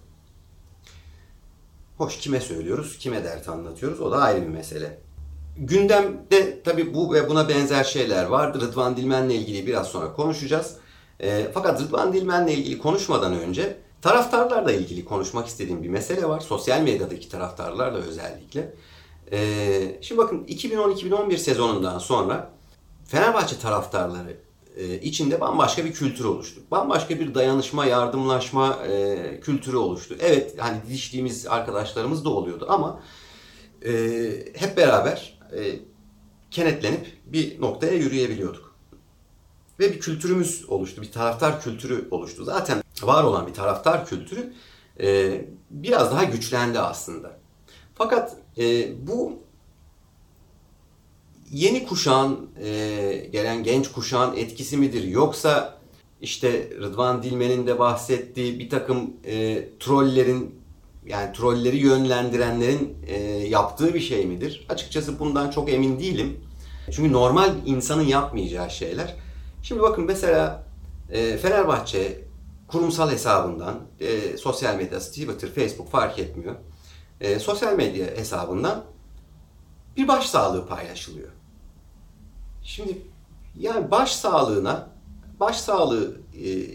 Hoş 1.97 2.17
kime 2.17 2.39
söylüyoruz, 2.39 2.97
kime 2.97 3.23
dert 3.23 3.49
anlatıyoruz 3.49 4.01
o 4.01 4.11
da 4.11 4.17
ayrı 4.17 4.41
bir 4.41 4.47
mesele. 4.47 4.99
Gündemde 5.57 6.63
tabii 6.63 6.93
bu 6.93 7.13
ve 7.13 7.29
buna 7.29 7.49
benzer 7.49 7.83
şeyler 7.83 8.25
vardı. 8.25 8.61
Rıdvan 8.61 8.97
Dilmen'le 8.97 9.29
ilgili 9.29 9.67
biraz 9.67 9.87
sonra 9.87 10.13
konuşacağız. 10.13 10.77
E, 11.19 11.51
fakat 11.53 11.81
Rıdvan 11.81 12.13
Dilmen'le 12.13 12.47
ilgili 12.47 12.77
konuşmadan 12.77 13.33
önce 13.33 13.77
taraftarlarla 14.01 14.71
ilgili 14.71 15.05
konuşmak 15.05 15.47
istediğim 15.47 15.83
bir 15.83 15.89
mesele 15.89 16.25
var. 16.25 16.39
Sosyal 16.39 16.81
medyadaki 16.81 17.29
taraftarlarla 17.29 17.97
özellikle. 17.97 18.73
E, 19.31 19.97
şimdi 20.01 20.21
bakın 20.21 20.43
2010-2011 20.43 21.37
sezonundan 21.37 21.99
sonra 21.99 22.53
Fenerbahçe 23.05 23.59
taraftarları 23.59 24.37
e, 24.77 24.99
içinde 24.99 25.41
bambaşka 25.41 25.85
bir 25.85 25.93
kültür 25.93 26.25
oluştu. 26.25 26.61
Bambaşka 26.71 27.19
bir 27.19 27.35
dayanışma, 27.35 27.85
yardımlaşma 27.85 28.75
e, 28.87 29.39
kültürü 29.39 29.77
oluştu. 29.77 30.15
Evet 30.19 30.55
hani 30.59 30.77
diştiğimiz 30.89 31.47
arkadaşlarımız 31.47 32.25
da 32.25 32.29
oluyordu 32.29 32.65
ama 32.69 33.01
e, 33.85 33.91
hep 34.55 34.77
beraber 34.77 35.39
e, 35.57 35.79
kenetlenip 36.51 37.17
bir 37.25 37.61
noktaya 37.61 37.93
yürüyebiliyorduk. 37.93 38.73
Ve 39.79 39.93
bir 39.93 39.99
kültürümüz 39.99 40.65
oluştu, 40.69 41.01
bir 41.01 41.11
taraftar 41.11 41.61
kültürü 41.61 42.07
oluştu. 42.11 42.43
Zaten 42.43 42.83
var 43.01 43.23
olan 43.23 43.47
bir 43.47 43.53
taraftar 43.53 44.05
kültürü 44.05 44.53
e, 44.99 45.41
biraz 45.69 46.11
daha 46.11 46.23
güçlendi 46.23 46.79
aslında. 46.79 47.37
Fakat 47.95 48.37
e, 48.57 48.91
bu 49.07 49.39
yeni 51.51 51.85
kuşağın, 51.85 52.49
e, 52.63 53.29
gelen 53.31 53.63
genç 53.63 53.91
kuşağın 53.91 54.35
etkisi 54.35 54.77
midir? 54.77 55.03
Yoksa 55.03 55.79
işte 56.21 56.69
Rıdvan 56.81 57.23
Dilmen'in 57.23 57.67
de 57.67 57.79
bahsettiği 57.79 58.59
bir 58.59 58.69
takım 58.69 59.13
e, 59.25 59.65
trollerin 59.79 60.55
yani 61.07 61.33
trolleri 61.33 61.77
yönlendirenlerin 61.77 62.97
e, 63.07 63.17
yaptığı 63.47 63.93
bir 63.93 63.99
şey 63.99 64.25
midir? 64.25 64.65
Açıkçası 64.69 65.19
bundan 65.19 65.51
çok 65.51 65.69
emin 65.69 65.99
değilim. 65.99 66.39
Çünkü 66.91 67.13
normal 67.13 67.53
insanın 67.65 68.03
yapmayacağı 68.03 68.71
şeyler. 68.71 69.15
Şimdi 69.63 69.81
bakın 69.81 70.05
mesela 70.05 70.63
e, 71.11 71.37
Fenerbahçe 71.37 72.21
kurumsal 72.67 73.11
hesabından, 73.11 73.79
e, 73.99 74.37
sosyal 74.37 74.75
medyası, 74.75 75.11
Twitter, 75.11 75.49
Facebook 75.49 75.89
fark 75.89 76.19
etmiyor. 76.19 76.55
E, 77.23 77.39
sosyal 77.39 77.73
medya 77.73 78.05
hesabından 78.05 78.83
bir 79.97 80.07
baş 80.07 80.29
sağlığı 80.29 80.67
paylaşılıyor. 80.67 81.29
Şimdi 82.63 83.01
yani 83.59 83.91
baş 83.91 84.11
sağlığına, 84.15 84.89
baş 85.39 85.57
sağlığı 85.57 86.17
e, 86.33 86.67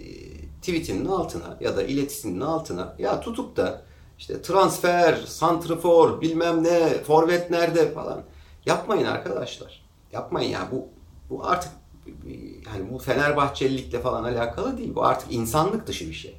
tweetinin 0.61 1.07
altına 1.07 1.57
ya 1.61 1.76
da 1.76 1.83
iletisinin 1.83 2.40
altına 2.40 2.95
ya 2.99 3.21
tutup 3.21 3.57
da 3.57 3.83
işte 4.19 4.43
transfer, 4.43 5.14
santrfor, 5.26 6.21
bilmem 6.21 6.64
ne, 6.64 7.02
forvet 7.02 7.50
nerede 7.50 7.93
falan 7.93 8.23
yapmayın 8.67 9.07
arkadaşlar. 9.07 9.88
Yapmayın 10.12 10.50
ya 10.50 10.69
bu 10.73 10.88
bu 11.31 11.47
artık 11.47 11.73
yani 12.75 12.90
bu 12.93 12.99
Fenerbahçelilikle 12.99 14.00
falan 14.00 14.25
alakalı 14.25 14.78
değil. 14.78 14.95
Bu 14.95 15.05
artık 15.05 15.33
insanlık 15.33 15.87
dışı 15.87 16.09
bir 16.09 16.14
şey. 16.14 16.37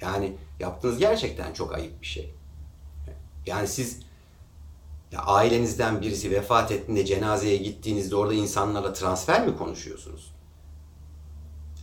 Yani 0.00 0.36
yaptığınız 0.60 0.98
gerçekten 0.98 1.52
çok 1.52 1.74
ayıp 1.74 2.02
bir 2.02 2.06
şey. 2.06 2.35
Yani 3.46 3.68
siz 3.68 4.00
ya 5.12 5.20
ailenizden 5.20 6.00
birisi 6.00 6.30
vefat 6.30 6.72
ettiğinde 6.72 7.04
cenazeye 7.04 7.56
gittiğinizde 7.56 8.16
orada 8.16 8.34
insanlarla 8.34 8.92
transfer 8.92 9.46
mi 9.46 9.56
konuşuyorsunuz? 9.56 10.32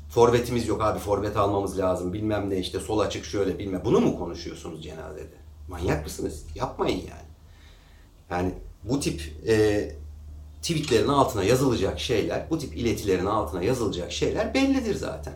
Forvetimiz 0.09 0.67
yok 0.67 0.81
abi 0.81 0.99
forvet 0.99 1.37
almamız 1.37 1.79
lazım 1.79 2.13
bilmem 2.13 2.49
ne 2.49 2.57
işte 2.57 2.79
sol 2.79 2.99
açık 2.99 3.25
şöyle 3.25 3.59
bilmem. 3.59 3.81
Bunu 3.85 3.99
mu 3.99 4.17
konuşuyorsunuz 4.17 4.83
cenazede? 4.83 5.35
Manyak 5.67 6.03
mısınız? 6.03 6.45
Yapmayın 6.55 6.97
yani. 6.97 7.33
Yani 8.29 8.53
bu 8.83 8.99
tip 8.99 9.21
e, 9.47 9.95
tweetlerin 10.61 11.07
altına 11.07 11.43
yazılacak 11.43 11.99
şeyler, 11.99 12.49
bu 12.49 12.59
tip 12.59 12.77
iletilerin 12.77 13.25
altına 13.25 13.63
yazılacak 13.63 14.11
şeyler 14.11 14.53
bellidir 14.53 14.95
zaten. 14.95 15.33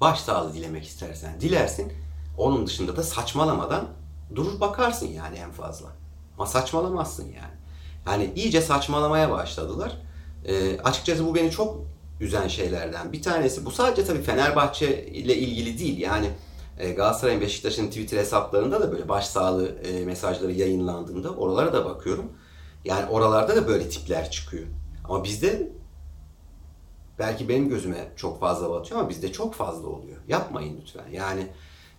Başsağlığı 0.00 0.54
dilemek 0.54 0.86
istersen 0.86 1.40
dilersin. 1.40 1.92
Onun 2.38 2.66
dışında 2.66 2.96
da 2.96 3.02
saçmalamadan 3.02 3.88
durur 4.34 4.60
bakarsın 4.60 5.06
yani 5.06 5.36
en 5.36 5.52
fazla. 5.52 5.88
Ama 6.38 6.46
saçmalamazsın 6.46 7.24
yani. 7.24 7.54
Yani 8.06 8.32
iyice 8.36 8.60
saçmalamaya 8.60 9.30
başladılar. 9.30 9.98
E, 10.44 10.78
açıkçası 10.80 11.26
bu 11.26 11.34
beni 11.34 11.50
çok 11.50 11.84
üzen 12.20 12.48
şeylerden 12.48 13.12
bir 13.12 13.22
tanesi. 13.22 13.66
Bu 13.66 13.70
sadece 13.70 14.04
tabii 14.04 14.22
Fenerbahçe 14.22 15.06
ile 15.06 15.36
ilgili 15.36 15.78
değil. 15.78 15.98
Yani 15.98 16.30
e, 16.78 16.92
Galatasaray'ın 16.92 17.40
Beşiktaş'ın 17.40 17.86
Twitter 17.86 18.18
hesaplarında 18.18 18.80
da 18.80 18.92
böyle 18.92 19.08
başsağlığı 19.08 19.68
e, 19.68 20.04
mesajları 20.04 20.52
yayınlandığında 20.52 21.30
oralara 21.30 21.72
da 21.72 21.84
bakıyorum. 21.84 22.32
Yani 22.84 23.06
oralarda 23.06 23.56
da 23.56 23.68
böyle 23.68 23.88
tipler 23.88 24.30
çıkıyor. 24.30 24.66
Ama 25.04 25.24
bizde 25.24 25.72
belki 27.18 27.48
benim 27.48 27.68
gözüme 27.68 28.12
çok 28.16 28.40
fazla 28.40 28.70
batıyor 28.70 29.00
ama 29.00 29.08
bizde 29.08 29.32
çok 29.32 29.54
fazla 29.54 29.88
oluyor. 29.88 30.16
Yapmayın 30.28 30.80
lütfen. 30.80 31.10
Yani 31.12 31.46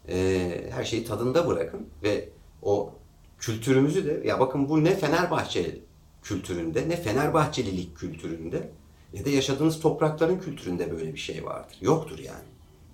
e, 0.09 0.69
her 0.71 0.83
şeyi 0.83 1.05
tadında 1.05 1.47
bırakın 1.47 1.87
ve 2.03 2.29
o 2.61 2.93
kültürümüzü 3.39 4.05
de 4.05 4.27
ya 4.27 4.39
bakın 4.39 4.69
bu 4.69 4.83
ne 4.83 4.95
Fenerbahçe 4.95 5.79
kültüründe 6.23 6.89
ne 6.89 7.01
Fenerbahçelilik 7.01 7.97
kültüründe 7.97 8.69
ne 9.13 9.25
de 9.25 9.29
yaşadığınız 9.29 9.79
toprakların 9.79 10.39
kültüründe 10.39 10.91
böyle 10.91 11.13
bir 11.13 11.19
şey 11.19 11.45
vardır. 11.45 11.77
Yoktur 11.81 12.19
yani. 12.19 12.43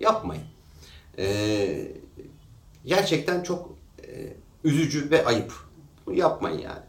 Yapmayın. 0.00 0.44
Ee, 1.18 1.92
gerçekten 2.84 3.42
çok 3.42 3.76
e, 4.06 4.32
üzücü 4.64 5.10
ve 5.10 5.24
ayıp. 5.24 5.52
Bunu 6.06 6.14
yapmayın 6.14 6.58
yani. 6.58 6.82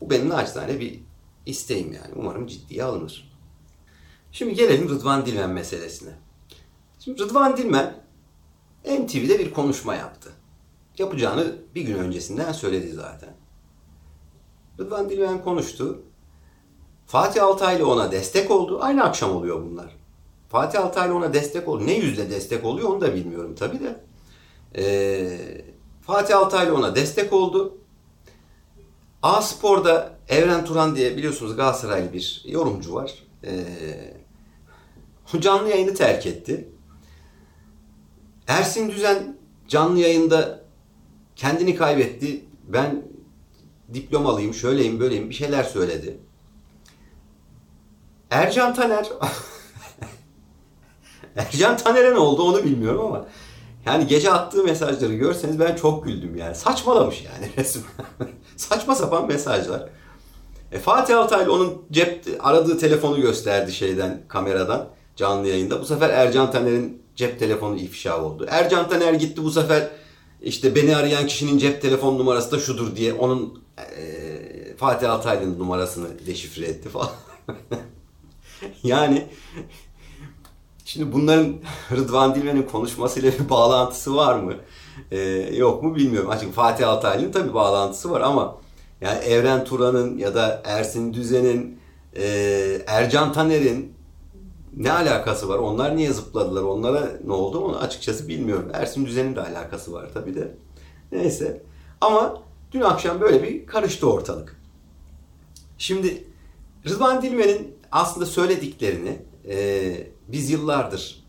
Bu 0.00 0.10
benim 0.10 0.28
naçizane 0.28 0.80
bir 0.80 1.00
isteğim 1.46 1.92
yani. 1.92 2.12
Umarım 2.16 2.46
ciddiye 2.46 2.84
alınır. 2.84 3.32
Şimdi 4.32 4.54
gelelim 4.54 4.88
Rıdvan 4.88 5.26
Dilmen 5.26 5.50
meselesine. 5.50 6.10
Şimdi 6.98 7.22
Rıdvan 7.22 7.56
Dilmen 7.56 8.01
NTV'de 8.84 9.38
bir 9.38 9.54
konuşma 9.54 9.94
yaptı. 9.94 10.32
Yapacağını 10.98 11.56
bir 11.74 11.82
gün 11.82 11.98
öncesinden 11.98 12.52
söyledi 12.52 12.92
zaten. 12.92 13.34
Rıdvan 14.78 15.10
Dilmen 15.10 15.42
konuştu. 15.42 16.02
Fatih 17.06 17.44
Altaylı 17.44 17.90
ona 17.90 18.12
destek 18.12 18.50
oldu. 18.50 18.78
Aynı 18.82 19.04
akşam 19.04 19.36
oluyor 19.36 19.62
bunlar. 19.62 19.96
Fatih 20.48 20.80
Altaylı 20.80 21.14
ona 21.14 21.34
destek 21.34 21.68
oldu. 21.68 21.86
Ne 21.86 21.94
yüzle 21.94 22.30
destek 22.30 22.64
oluyor 22.64 22.88
onu 22.88 23.00
da 23.00 23.14
bilmiyorum 23.14 23.54
tabi 23.54 23.80
de. 23.80 24.00
Ee, 24.76 25.64
Fatih 26.02 26.38
Altaylı 26.38 26.74
ona 26.76 26.94
destek 26.94 27.32
oldu. 27.32 27.78
A 29.22 29.42
Spor'da 29.42 30.18
Evren 30.28 30.64
Turan 30.64 30.96
diye 30.96 31.16
biliyorsunuz 31.16 31.56
Galatasaraylı 31.56 32.12
bir 32.12 32.42
yorumcu 32.46 32.94
var. 32.94 33.14
Ee, 33.44 33.64
canlı 35.40 35.68
yayını 35.68 35.94
terk 35.94 36.26
etti. 36.26 36.68
Ersin 38.52 38.90
Düzen 38.90 39.36
canlı 39.68 39.98
yayında 39.98 40.60
kendini 41.36 41.76
kaybetti. 41.76 42.44
Ben 42.68 43.02
diplomalıyım, 43.94 44.54
şöyleyim, 44.54 45.00
böyleyim 45.00 45.30
bir 45.30 45.34
şeyler 45.34 45.64
söyledi. 45.64 46.18
Ercan 48.30 48.74
Taner 48.74 49.06
Ercan 51.36 51.76
Taner'e 51.76 52.14
ne 52.14 52.18
oldu 52.18 52.42
onu 52.42 52.64
bilmiyorum 52.64 53.06
ama 53.06 53.26
yani 53.86 54.06
gece 54.06 54.32
attığı 54.32 54.64
mesajları 54.64 55.14
görseniz 55.14 55.60
ben 55.60 55.74
çok 55.74 56.04
güldüm 56.04 56.36
yani. 56.36 56.54
Saçmalamış 56.54 57.24
yani 57.24 57.50
resmen. 57.56 57.84
Saçma 58.56 58.94
sapan 58.94 59.26
mesajlar. 59.26 59.88
E, 60.72 60.78
Fatih 60.78 61.18
Altaylı 61.18 61.52
onun 61.52 61.82
cep 61.90 62.26
aradığı 62.40 62.78
telefonu 62.78 63.20
gösterdi 63.20 63.72
şeyden 63.72 64.22
kameradan 64.28 64.88
canlı 65.16 65.48
yayında. 65.48 65.80
Bu 65.80 65.84
sefer 65.84 66.10
Ercan 66.10 66.50
Taner'in 66.50 67.01
cep 67.16 67.38
telefonu 67.38 67.76
ifşa 67.76 68.24
oldu. 68.24 68.46
Ercan 68.50 68.88
Taner 68.88 69.14
gitti 69.14 69.44
bu 69.44 69.50
sefer 69.50 69.88
işte 70.42 70.74
beni 70.74 70.96
arayan 70.96 71.26
kişinin 71.26 71.58
cep 71.58 71.82
telefon 71.82 72.18
numarası 72.18 72.52
da 72.52 72.58
şudur 72.58 72.96
diye 72.96 73.12
onun 73.12 73.62
e, 73.78 74.76
Fatih 74.76 75.10
Altaylı'nın 75.10 75.58
numarasını 75.58 76.26
deşifre 76.26 76.66
etti 76.66 76.88
falan. 76.88 77.10
yani 78.82 79.28
Şimdi 80.92 81.12
bunların 81.12 81.54
Rıdvan 81.92 82.34
Dilmen'in 82.34 82.62
konuşmasıyla 82.62 83.32
bir 83.32 83.48
bağlantısı 83.48 84.16
var 84.16 84.38
mı? 84.38 84.54
Ee, 85.10 85.18
yok 85.56 85.82
mu 85.82 85.96
bilmiyorum. 85.96 86.30
Açık 86.30 86.54
Fatih 86.54 86.88
Altaylı'nın 86.88 87.32
tabii 87.32 87.54
bağlantısı 87.54 88.10
var 88.10 88.20
ama 88.20 88.56
yani 89.00 89.18
Evren 89.18 89.64
Turan'ın 89.64 90.18
ya 90.18 90.34
da 90.34 90.62
Ersin 90.64 91.14
Düzen'in, 91.14 91.78
e, 92.16 92.24
Ercan 92.86 93.32
Taner'in 93.32 93.91
ne 94.76 94.92
alakası 94.92 95.48
var? 95.48 95.58
Onlar 95.58 95.96
niye 95.96 96.12
zıpladılar? 96.12 96.62
Onlara 96.62 97.12
ne 97.24 97.32
oldu? 97.32 97.58
Onu 97.58 97.78
açıkçası 97.78 98.28
bilmiyorum. 98.28 98.70
Ersin 98.72 99.06
Düzen'in 99.06 99.36
de 99.36 99.40
alakası 99.40 99.92
var 99.92 100.10
tabii 100.14 100.34
de. 100.34 100.54
Neyse. 101.12 101.62
Ama 102.00 102.42
dün 102.72 102.80
akşam 102.80 103.20
böyle 103.20 103.42
bir 103.42 103.66
karıştı 103.66 104.10
ortalık. 104.10 104.60
Şimdi 105.78 106.24
Rıdvan 106.86 107.22
Dilmen'in 107.22 107.74
aslında 107.92 108.26
söylediklerini 108.26 109.18
e, 109.48 110.06
biz 110.28 110.50
yıllardır 110.50 111.22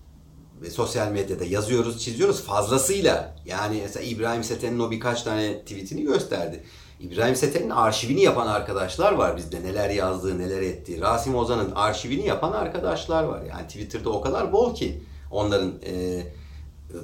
sosyal 0.72 1.12
medyada 1.12 1.46
yazıyoruz, 1.46 2.04
çiziyoruz 2.04 2.44
fazlasıyla. 2.44 3.36
Yani 3.46 3.80
mesela 3.82 4.06
İbrahim 4.06 4.44
Seten'in 4.44 4.80
o 4.80 4.92
birkaç 4.92 5.24
tane 5.24 5.60
tweetini 5.60 6.04
gösterdi. 6.04 6.64
İbrahim 7.00 7.36
Seten'in 7.36 7.70
arşivini 7.70 8.22
yapan 8.22 8.48
arkadaşlar 8.48 9.14
var 9.14 9.38
bizde. 9.38 9.64
Neler 9.64 9.90
yazdığı, 9.90 10.40
neler 10.40 10.62
ettiği. 10.62 11.02
Rasim 11.02 11.36
Ozan'ın 11.36 11.72
arşivini 11.72 12.28
yapan 12.28 12.52
arkadaşlar 12.52 13.24
var. 13.24 13.42
Yani 13.42 13.68
Twitter'da 13.68 14.10
o 14.10 14.22
kadar 14.22 14.52
bol 14.52 14.76
ki 14.76 15.04
onların 15.32 15.74
e, 15.86 16.24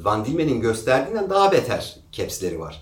Van 0.03 0.25
Dilmen'in 0.25 0.61
gösterdiğinden 0.61 1.29
daha 1.29 1.51
beter 1.51 1.99
capsleri 2.11 2.59
var. 2.59 2.81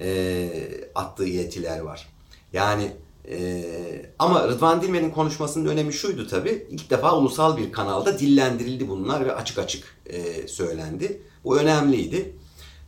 E, 0.00 0.50
attığı 0.94 1.24
yetiler 1.24 1.80
var. 1.80 2.08
Yani 2.52 2.92
ee, 3.30 4.10
ama 4.18 4.48
Rıdvan 4.48 4.82
Dilmen'in 4.82 5.10
konuşmasının 5.10 5.66
önemi 5.66 5.92
şuydu 5.92 6.26
tabi. 6.26 6.66
İlk 6.70 6.90
defa 6.90 7.16
ulusal 7.16 7.56
bir 7.56 7.72
kanalda 7.72 8.18
dillendirildi 8.18 8.88
bunlar 8.88 9.26
ve 9.26 9.34
açık 9.34 9.58
açık 9.58 9.96
e, 10.06 10.48
söylendi. 10.48 11.22
Bu 11.44 11.58
önemliydi. 11.58 12.36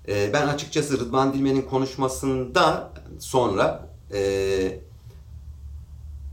E, 0.09 0.33
ben 0.33 0.47
açıkçası 0.47 1.01
Rıdvan 1.01 1.33
Dilmen'in 1.33 1.63
konuşmasında 1.63 2.93
sonra 3.19 3.89
e, 4.13 4.79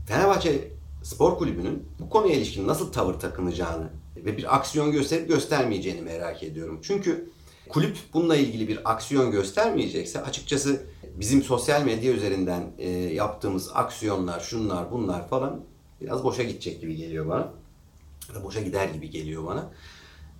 Fenerbahçe 0.06 0.68
Spor 1.02 1.38
Kulübü'nün 1.38 1.88
bu 1.98 2.10
konuya 2.10 2.34
ilişkin 2.34 2.66
nasıl 2.66 2.92
tavır 2.92 3.14
takınacağını 3.14 3.90
ve 4.16 4.36
bir 4.36 4.56
aksiyon 4.56 4.92
gösterip 4.92 5.28
göstermeyeceğini 5.28 6.00
merak 6.00 6.42
ediyorum. 6.42 6.80
Çünkü 6.82 7.30
kulüp 7.68 7.96
bununla 8.12 8.36
ilgili 8.36 8.68
bir 8.68 8.92
aksiyon 8.92 9.30
göstermeyecekse 9.30 10.22
açıkçası 10.22 10.82
bizim 11.20 11.42
sosyal 11.42 11.82
medya 11.82 12.12
üzerinden 12.12 12.72
e, 12.78 12.90
yaptığımız 12.90 13.70
aksiyonlar, 13.74 14.40
şunlar, 14.40 14.90
bunlar 14.92 15.28
falan 15.28 15.60
biraz 16.00 16.24
boşa 16.24 16.42
gidecek 16.42 16.80
gibi 16.80 16.96
geliyor 16.96 17.28
bana. 17.28 17.52
Ya 18.34 18.44
boşa 18.44 18.60
gider 18.60 18.88
gibi 18.88 19.10
geliyor 19.10 19.46
bana. 19.46 19.70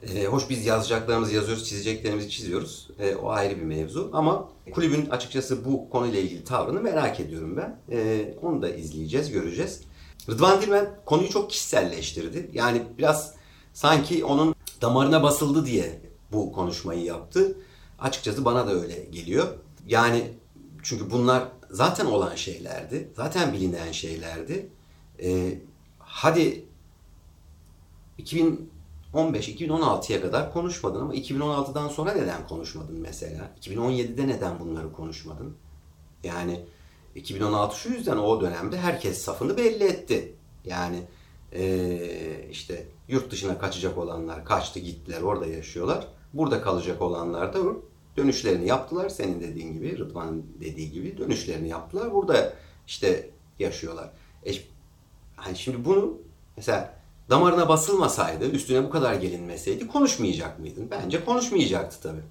E, 0.02 0.26
hoş 0.26 0.50
biz 0.50 0.66
yazacaklarımızı 0.66 1.34
yazıyoruz, 1.34 1.68
çizeceklerimizi 1.68 2.30
çiziyoruz. 2.30 2.88
E, 2.98 3.14
o 3.14 3.30
ayrı 3.30 3.56
bir 3.56 3.62
mevzu. 3.62 4.10
Ama 4.12 4.48
kulübün 4.72 5.10
açıkçası 5.10 5.64
bu 5.64 5.90
konuyla 5.90 6.20
ilgili 6.20 6.44
tavrını 6.44 6.80
merak 6.80 7.20
ediyorum 7.20 7.56
ben. 7.56 7.80
E, 7.96 8.34
onu 8.42 8.62
da 8.62 8.68
izleyeceğiz, 8.68 9.30
göreceğiz. 9.30 9.80
Rıdvan 10.28 10.62
Dilmen 10.62 11.00
konuyu 11.06 11.28
çok 11.28 11.50
kişiselleştirdi. 11.50 12.50
Yani 12.52 12.82
biraz 12.98 13.34
sanki 13.72 14.24
onun 14.24 14.54
damarına 14.82 15.22
basıldı 15.22 15.66
diye 15.66 16.00
bu 16.32 16.52
konuşmayı 16.52 17.04
yaptı. 17.04 17.56
Açıkçası 17.98 18.44
bana 18.44 18.66
da 18.66 18.72
öyle 18.72 19.04
geliyor. 19.04 19.46
Yani 19.86 20.30
çünkü 20.82 21.10
bunlar 21.10 21.48
zaten 21.70 22.06
olan 22.06 22.34
şeylerdi. 22.34 23.08
Zaten 23.16 23.52
bilinen 23.52 23.92
şeylerdi. 23.92 24.68
Ee, 25.22 25.58
hadi 25.98 26.64
2015-2016'ya 29.18 30.20
kadar 30.20 30.52
konuşmadın 30.52 31.00
ama 31.00 31.14
2016'dan 31.14 31.88
sonra 31.88 32.12
neden 32.12 32.46
konuşmadın 32.48 33.00
mesela? 33.00 33.50
2017'de 33.60 34.28
neden 34.28 34.60
bunları 34.60 34.92
konuşmadın? 34.92 35.56
Yani 36.24 36.64
2016 37.14 37.78
şu 37.78 37.88
yüzden 37.88 38.16
o 38.16 38.40
dönemde 38.40 38.78
herkes 38.78 39.18
safını 39.18 39.56
belli 39.56 39.84
etti. 39.84 40.34
Yani 40.64 41.02
ee, 41.52 42.46
işte 42.50 42.86
yurt 43.08 43.30
dışına 43.30 43.58
kaçacak 43.58 43.98
olanlar 43.98 44.44
kaçtı 44.44 44.78
gittiler 44.78 45.22
orada 45.22 45.46
yaşıyorlar. 45.46 46.08
Burada 46.34 46.62
kalacak 46.62 47.02
olanlar 47.02 47.54
da 47.54 47.58
dönüşlerini 48.16 48.66
yaptılar. 48.68 49.08
Senin 49.08 49.40
dediğin 49.40 49.72
gibi, 49.72 49.98
Rıdvan 49.98 50.42
dediği 50.60 50.90
gibi 50.90 51.18
dönüşlerini 51.18 51.68
yaptılar. 51.68 52.14
Burada 52.14 52.52
işte 52.86 53.30
yaşıyorlar. 53.58 54.10
E, 54.46 54.52
hani 55.36 55.56
şimdi 55.56 55.84
bunu 55.84 56.18
mesela 56.56 56.97
damarına 57.30 57.68
basılmasaydı, 57.68 58.50
üstüne 58.50 58.84
bu 58.84 58.90
kadar 58.90 59.14
gelinmeseydi 59.14 59.88
konuşmayacak 59.88 60.58
mıydın? 60.58 60.88
Bence 60.90 61.24
konuşmayacaktı 61.24 62.02
tabii. 62.02 62.22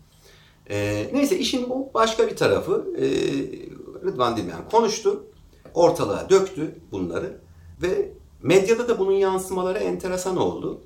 E, 0.69 1.07
neyse 1.13 1.39
işin 1.39 1.69
bu 1.69 1.91
başka 1.93 2.27
bir 2.27 2.35
tarafı. 2.35 2.85
E, 2.97 3.05
Rıdvan 4.05 4.37
Dilmen 4.37 4.69
konuştu. 4.71 5.23
Ortalığa 5.73 6.29
döktü 6.29 6.75
bunları 6.91 7.37
ve 7.81 8.11
medyada 8.43 8.87
da 8.87 8.99
bunun 8.99 9.11
yansımaları 9.11 9.77
enteresan 9.79 10.37
oldu. 10.37 10.81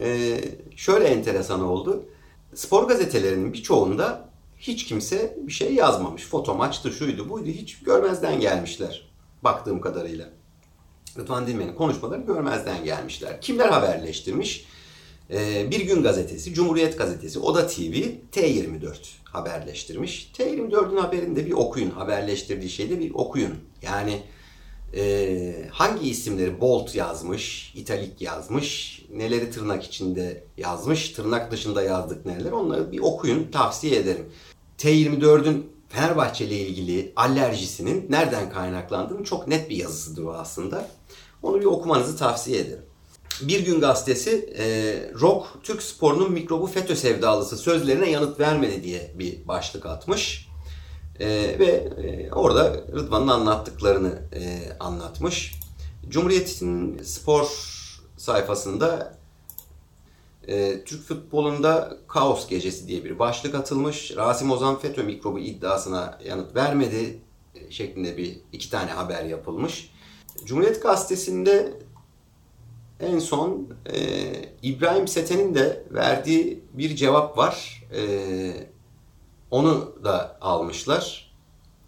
E, 0.00 0.40
şöyle 0.76 1.04
enteresan 1.04 1.62
oldu 1.62 2.04
spor 2.54 2.88
gazetelerinin 2.88 3.52
birçoğunda 3.52 4.28
hiç 4.58 4.84
kimse 4.84 5.38
bir 5.42 5.52
şey 5.52 5.74
yazmamış. 5.74 6.26
Foto 6.26 6.54
maçtı, 6.54 6.92
şuydu, 6.92 7.28
buydu. 7.28 7.48
Hiç 7.48 7.78
görmezden 7.78 8.40
gelmişler. 8.40 9.08
Baktığım 9.44 9.80
kadarıyla. 9.80 10.28
Rıdvan 11.18 11.46
Dilmen'in 11.46 11.74
konuşmaları 11.74 12.20
görmezden 12.20 12.84
gelmişler. 12.84 13.40
Kimler 13.40 13.68
haberleştirmiş? 13.68 14.66
Ee, 15.30 15.70
bir 15.70 15.80
Gün 15.80 16.02
Gazetesi, 16.02 16.54
Cumhuriyet 16.54 16.98
Gazetesi, 16.98 17.38
Oda 17.38 17.66
TV, 17.66 17.94
T24 18.32 18.96
haberleştirmiş. 19.24 20.32
T24'ün 20.38 20.96
haberinde 20.96 21.46
bir 21.46 21.52
okuyun. 21.52 21.90
Haberleştirdiği 21.90 22.70
şeyde 22.70 23.00
bir 23.00 23.14
okuyun. 23.14 23.54
Yani 23.82 24.22
e, 24.96 25.68
hangi 25.70 26.08
isimleri 26.10 26.60
Bolt 26.60 26.94
yazmış, 26.94 27.72
italik 27.74 28.20
yazmış, 28.20 29.02
neleri 29.12 29.50
tırnak 29.50 29.84
içinde 29.84 30.44
yazmış, 30.56 31.08
tırnak 31.10 31.50
dışında 31.52 31.82
yazdık 31.82 32.26
neler 32.26 32.52
onları 32.52 32.92
bir 32.92 32.98
okuyun 32.98 33.50
tavsiye 33.50 33.96
ederim. 33.96 34.26
T24'ün 34.78 35.73
Fenerbahçe 35.94 36.44
ile 36.44 36.58
ilgili 36.58 37.12
alerjisinin 37.16 38.06
nereden 38.10 38.50
kaynaklandığını 38.50 39.24
çok 39.24 39.48
net 39.48 39.70
bir 39.70 39.76
yazısıdır 39.76 40.24
o 40.24 40.32
aslında. 40.32 40.88
Onu 41.42 41.60
bir 41.60 41.64
okumanızı 41.64 42.16
tavsiye 42.16 42.60
ederim. 42.60 42.84
Bir 43.40 43.64
Gün 43.64 43.80
Gazetesi 43.80 44.54
e, 44.58 44.64
Rock 45.20 45.46
Türk 45.62 45.82
sporunun 45.82 46.32
mikrobu 46.32 46.66
FETÖ 46.66 46.96
sevdalısı 46.96 47.56
sözlerine 47.56 48.10
yanıt 48.10 48.40
vermedi 48.40 48.82
diye 48.82 49.12
bir 49.14 49.48
başlık 49.48 49.86
atmış. 49.86 50.48
E, 51.20 51.28
ve 51.58 51.70
e, 52.04 52.32
orada 52.32 52.74
Rıdvan'ın 52.74 53.28
anlattıklarını 53.28 54.22
e, 54.32 54.72
anlatmış. 54.80 55.54
Cumhuriyet'in 56.08 57.02
spor 57.02 57.46
sayfasında 58.16 59.18
e, 60.48 60.84
Türk 60.84 61.02
futbolunda 61.02 61.96
kaos 62.08 62.48
gecesi 62.48 62.88
diye 62.88 63.04
bir 63.04 63.18
başlık 63.18 63.54
atılmış. 63.54 64.16
Rasim 64.16 64.50
Ozan 64.50 64.78
FETÖ 64.78 65.02
mikrobu 65.02 65.38
iddiasına 65.38 66.18
yanıt 66.24 66.54
vermedi 66.54 67.20
şeklinde 67.70 68.16
bir 68.16 68.40
iki 68.52 68.70
tane 68.70 68.90
haber 68.90 69.24
yapılmış. 69.24 69.90
Cumhuriyet 70.44 70.82
Gazetesi'nde 70.82 71.80
en 73.00 73.18
son 73.18 73.68
e, 73.86 74.32
İbrahim 74.62 75.08
Seten'in 75.08 75.54
de 75.54 75.84
verdiği 75.90 76.64
bir 76.72 76.96
cevap 76.96 77.38
var. 77.38 77.84
E, 77.96 78.04
onu 79.50 79.94
da 80.04 80.38
almışlar. 80.40 81.34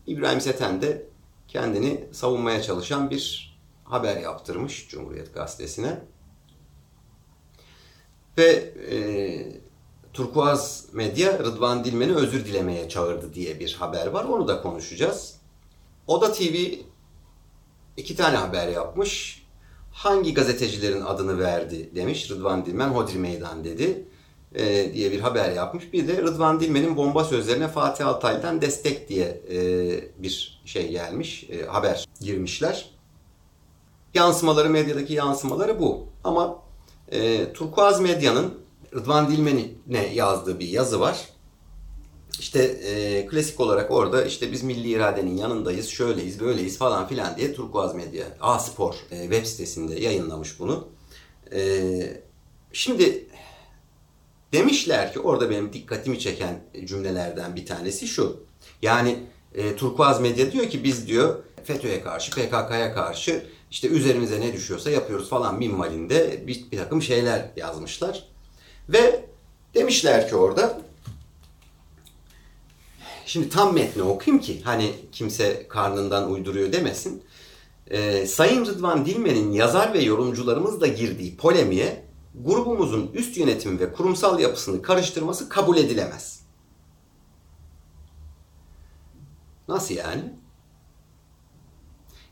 İbrahim 0.07 0.41
Seten 0.41 0.83
de 0.83 1.07
kendini 1.49 2.05
savunmaya 2.13 2.63
çalışan 2.63 3.11
bir 3.11 3.57
haber 3.85 4.17
yaptırmış 4.17 4.89
Cumhuriyet 4.89 5.35
Gazetesi'ne. 5.35 6.01
Ve 8.39 8.73
e, 8.91 8.97
Turkuaz 10.13 10.85
Medya 10.93 11.39
Rıdvan 11.39 11.85
Dilmen'i 11.85 12.15
özür 12.15 12.45
dilemeye 12.45 12.89
çağırdı 12.89 13.35
diye 13.35 13.61
bir 13.61 13.75
haber 13.75 14.07
var. 14.07 14.25
Onu 14.25 14.49
da 14.49 14.63
konuşacağız. 14.63 15.37
Oda 16.07 16.33
TV 16.33 16.55
iki 17.97 18.17
tane 18.17 18.37
haber 18.37 18.69
yapmış. 18.69 19.47
Hangi 19.93 20.35
gazetecilerin 20.35 21.01
adını 21.01 21.39
verdi 21.39 21.91
demiş. 21.95 22.31
Rıdvan 22.31 22.67
Dilmen 22.67 22.89
Hodri 22.89 23.19
Meydan 23.19 23.65
dedi 23.65 24.05
e, 24.55 24.95
diye 24.95 25.13
bir 25.13 25.21
haber 25.21 25.53
yapmış. 25.53 25.93
Bir 25.93 26.09
de 26.09 26.23
Rıdvan 26.23 26.61
Dilmen'in 26.61 26.97
bomba 26.97 27.25
sözlerine 27.25 27.69
Fatih 27.69 28.07
Altaylı'dan 28.07 28.61
destek 28.61 29.09
diye 29.09 29.43
e, 29.51 29.59
bir 30.23 30.61
şey 30.65 30.91
gelmiş. 30.91 31.51
E, 31.51 31.67
haber 31.67 32.05
girmişler. 32.21 32.91
Yansımaları, 34.15 34.71
medyadaki 34.71 35.13
yansımaları 35.13 35.81
bu. 35.81 36.07
Ama 36.25 36.66
e, 37.13 37.53
Turkuaz 37.53 38.01
Medya'nın 38.01 38.55
Rıdvan 38.95 39.31
Dilmen'e 39.31 40.07
yazdığı 40.15 40.59
bir 40.59 40.69
yazı 40.69 41.01
var. 41.01 41.29
İşte 42.39 42.63
e, 42.63 43.27
klasik 43.27 43.61
olarak 43.61 43.91
orada 43.91 44.25
işte 44.25 44.53
biz 44.53 44.63
milli 44.63 44.89
iradenin 44.89 45.37
yanındayız, 45.37 45.89
şöyleyiz, 45.89 46.41
böyleyiz 46.41 46.79
falan 46.79 47.09
filan 47.09 47.37
diye 47.37 47.55
Turkuaz 47.55 47.95
Medya, 47.95 48.27
A 48.41 48.59
Spor 48.59 48.95
e, 49.11 49.23
web 49.23 49.45
sitesinde 49.45 50.01
yayınlamış 50.01 50.61
bunu. 50.61 50.89
E, 51.53 52.23
şimdi 52.73 53.27
Demişler 54.53 55.13
ki 55.13 55.21
orada 55.21 55.51
benim 55.51 55.73
dikkatimi 55.73 56.19
çeken 56.19 56.61
cümlelerden 56.85 57.57
bir 57.57 57.67
tanesi 57.67 58.09
şu. 58.09 58.45
Yani 58.83 59.19
e, 59.55 59.77
Turkuaz 59.77 60.21
Medya 60.21 60.53
diyor 60.53 60.69
ki 60.69 60.85
biz 60.85 61.07
diyor 61.07 61.43
FETÖ'ye 61.65 62.03
karşı, 62.03 62.31
PKK'ya 62.31 62.95
karşı 62.95 63.47
işte 63.71 63.89
üzerimize 63.89 64.41
ne 64.41 64.53
düşüyorsa 64.53 64.91
yapıyoruz 64.91 65.29
falan 65.29 65.59
minvalinde 65.59 66.47
bir, 66.47 66.71
bir 66.71 66.79
takım 66.79 67.03
şeyler 67.03 67.51
yazmışlar. 67.57 68.29
Ve 68.89 69.25
demişler 69.75 70.29
ki 70.29 70.37
orada 70.37 70.87
Şimdi 73.27 73.49
tam 73.49 73.75
metni 73.75 74.03
okuyayım 74.03 74.43
ki 74.43 74.63
hani 74.65 74.95
kimse 75.13 75.69
karnından 75.69 76.31
uyduruyor 76.31 76.73
demesin. 76.73 77.23
Ee, 77.91 78.27
Sayın 78.27 78.67
Rıdvan 78.67 79.07
Dilmen'in 79.07 79.53
yazar 79.53 79.95
ve 79.95 80.03
yorumcularımızla 80.03 80.87
girdiği 80.87 81.37
polemiğe 81.37 82.05
grubumuzun 82.45 83.11
üst 83.15 83.37
yönetim 83.37 83.79
ve 83.79 83.93
kurumsal 83.93 84.41
yapısını 84.41 84.83
karıştırması 84.83 85.49
kabul 85.49 85.77
edilemez. 85.77 86.41
Nasıl 89.69 89.95
yani? 89.95 90.35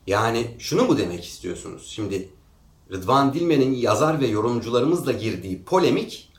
Yani 0.07 0.55
şunu 0.59 0.85
mu 0.85 0.97
demek 0.97 1.25
istiyorsunuz? 1.25 1.87
Şimdi 1.87 2.29
Rıdvan 2.91 3.33
Dilmen'in 3.33 3.75
yazar 3.75 4.21
ve 4.21 4.27
yorumcularımızla 4.27 5.11
girdiği 5.11 5.63
polemik 5.63 6.31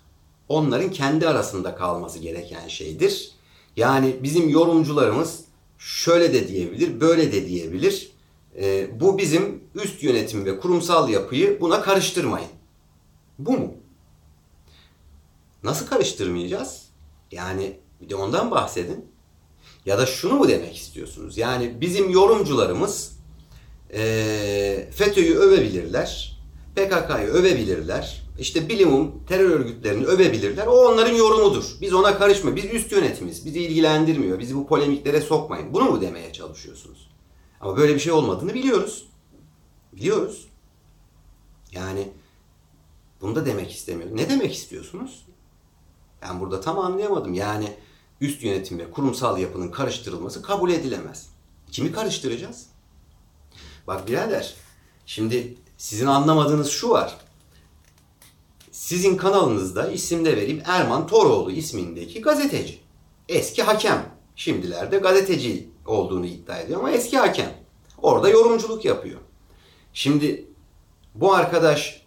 onların 0.49 0.91
kendi 0.91 1.29
arasında 1.29 1.75
kalması 1.75 2.19
gereken 2.19 2.69
şeydir. 2.69 3.33
Yani 3.77 4.17
bizim 4.23 4.49
yorumcularımız 4.49 5.45
şöyle 5.79 6.33
de 6.33 6.49
diyebilir, 6.49 7.01
böyle 7.01 7.33
de 7.33 7.49
diyebilir. 7.49 8.11
E, 8.61 8.89
bu 9.01 9.19
bizim 9.19 9.65
üst 9.75 10.03
yönetim 10.03 10.45
ve 10.45 10.61
kurumsal 10.61 11.09
yapıyı 11.09 11.61
buna 11.61 11.83
karıştırmayın. 11.83 12.49
Bu 13.39 13.53
mu? 13.53 13.75
Nasıl 15.63 15.87
karıştırmayacağız? 15.87 16.87
Yani 17.33 17.81
bir 18.01 18.09
de 18.09 18.17
ondan 18.17 18.51
bahsedin. 18.51 19.05
Ya 19.87 19.99
da 19.99 20.07
şunu 20.07 20.35
mu 20.35 20.49
demek 20.49 20.77
istiyorsunuz? 20.77 21.39
Yani 21.39 21.81
bizim 21.81 22.11
yorumcularımız 22.11 23.16
e, 23.93 24.89
FETÖ'yü 24.93 25.35
övebilirler, 25.35 26.39
PKK'yı 26.77 27.29
övebilirler, 27.29 28.27
işte 28.39 28.69
bilimum 28.69 29.25
terör 29.29 29.51
örgütlerini 29.51 30.07
övebilirler. 30.07 30.67
O 30.67 30.73
onların 30.73 31.15
yorumudur. 31.15 31.77
Biz 31.81 31.95
ona 31.95 32.19
karışma. 32.19 32.57
Biz 32.57 32.65
üst 32.65 32.93
yönetimiz. 32.93 33.47
Bizi 33.47 33.61
ilgilendirmiyor. 33.61 34.39
Bizi 34.39 34.55
bu 34.55 34.67
polemiklere 34.67 35.21
sokmayın. 35.21 35.75
Bunu 35.75 35.85
mu 35.85 36.01
demeye 36.01 36.33
çalışıyorsunuz? 36.33 37.11
Ama 37.61 37.77
böyle 37.77 37.95
bir 37.95 38.01
şey 38.01 38.13
olmadığını 38.13 38.55
biliyoruz. 38.55 39.09
Biliyoruz. 39.93 40.49
Yani 41.73 42.09
bunu 43.21 43.37
da 43.37 43.47
demek 43.47 43.71
istemiyorum. 43.73 44.17
Ne 44.17 44.29
demek 44.29 44.55
istiyorsunuz? 44.55 45.27
Ben 46.23 46.41
burada 46.41 46.61
tam 46.61 46.79
anlayamadım. 46.79 47.35
Yani 47.35 47.73
üst 48.21 48.43
yönetim 48.43 48.79
ve 48.79 48.91
kurumsal 48.91 49.39
yapının 49.39 49.71
karıştırılması 49.71 50.43
kabul 50.43 50.71
edilemez. 50.71 51.31
Kimi 51.71 51.93
karıştıracağız? 51.93 52.67
Bak 53.87 54.09
birader, 54.09 54.55
şimdi 55.07 55.55
sizin 55.79 56.07
anlamadığınız 56.07 56.71
şu 56.71 56.91
var. 56.91 57.17
Sizin 58.71 59.17
kanalınızda 59.17 59.91
isim 59.91 60.25
de 60.25 60.37
vereyim 60.37 60.63
Erman 60.65 61.07
Toroğlu 61.07 61.51
ismindeki 61.51 62.21
gazeteci. 62.21 62.79
Eski 63.29 63.63
hakem. 63.63 64.17
Şimdilerde 64.37 64.99
gazeteci 64.99 65.71
olduğunu 65.87 66.27
iddia 66.27 66.59
ediyor 66.59 66.81
ama 66.81 66.91
eski 66.91 67.19
hakem. 67.19 67.53
Orada 68.03 68.29
yorumculuk 68.29 68.85
yapıyor. 68.85 69.21
Şimdi 69.93 70.47
bu 71.15 71.35
arkadaş 71.35 72.07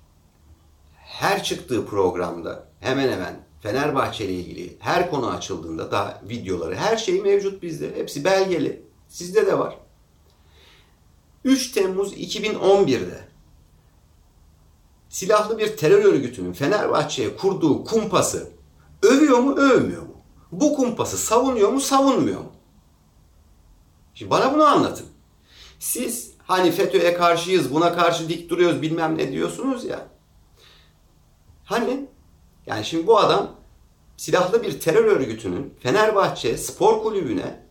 her 0.95 1.43
çıktığı 1.43 1.85
programda 1.85 2.67
hemen 2.79 3.11
hemen 3.11 3.49
Fenerbahçe 3.61 4.25
ile 4.25 4.33
ilgili 4.33 4.77
her 4.79 5.11
konu 5.11 5.29
açıldığında 5.29 5.91
da 5.91 6.21
videoları 6.29 6.75
her 6.75 6.97
şey 6.97 7.21
mevcut 7.21 7.63
bizde. 7.63 7.95
Hepsi 7.95 8.25
belgeli. 8.25 8.81
Sizde 9.07 9.47
de 9.47 9.59
var. 9.59 9.77
3 11.43 11.71
Temmuz 11.71 12.13
2011'de 12.13 13.27
silahlı 15.09 15.57
bir 15.57 15.77
terör 15.77 16.05
örgütünün 16.05 16.53
Fenerbahçe'ye 16.53 17.35
kurduğu 17.35 17.83
kumpası 17.83 18.49
övüyor 19.03 19.39
mu, 19.39 19.55
övmüyor 19.55 20.01
mu? 20.01 20.15
Bu 20.51 20.75
kumpası 20.75 21.17
savunuyor 21.17 21.69
mu, 21.69 21.79
savunmuyor 21.79 22.39
mu? 22.39 22.51
Şimdi 24.13 24.31
bana 24.31 24.53
bunu 24.53 24.65
anlatın. 24.65 25.05
Siz 25.79 26.33
hani 26.43 26.71
FETÖ'ye 26.71 27.13
karşıyız, 27.13 27.73
buna 27.73 27.93
karşı 27.93 28.29
dik 28.29 28.49
duruyoruz 28.49 28.81
bilmem 28.81 29.17
ne 29.17 29.31
diyorsunuz 29.31 29.85
ya. 29.85 30.07
Hani 31.65 32.07
yani 32.65 32.85
şimdi 32.85 33.07
bu 33.07 33.19
adam 33.19 33.55
silahlı 34.17 34.63
bir 34.63 34.79
terör 34.79 35.05
örgütünün 35.05 35.73
Fenerbahçe 35.79 36.57
spor 36.57 37.03
kulübüne 37.03 37.65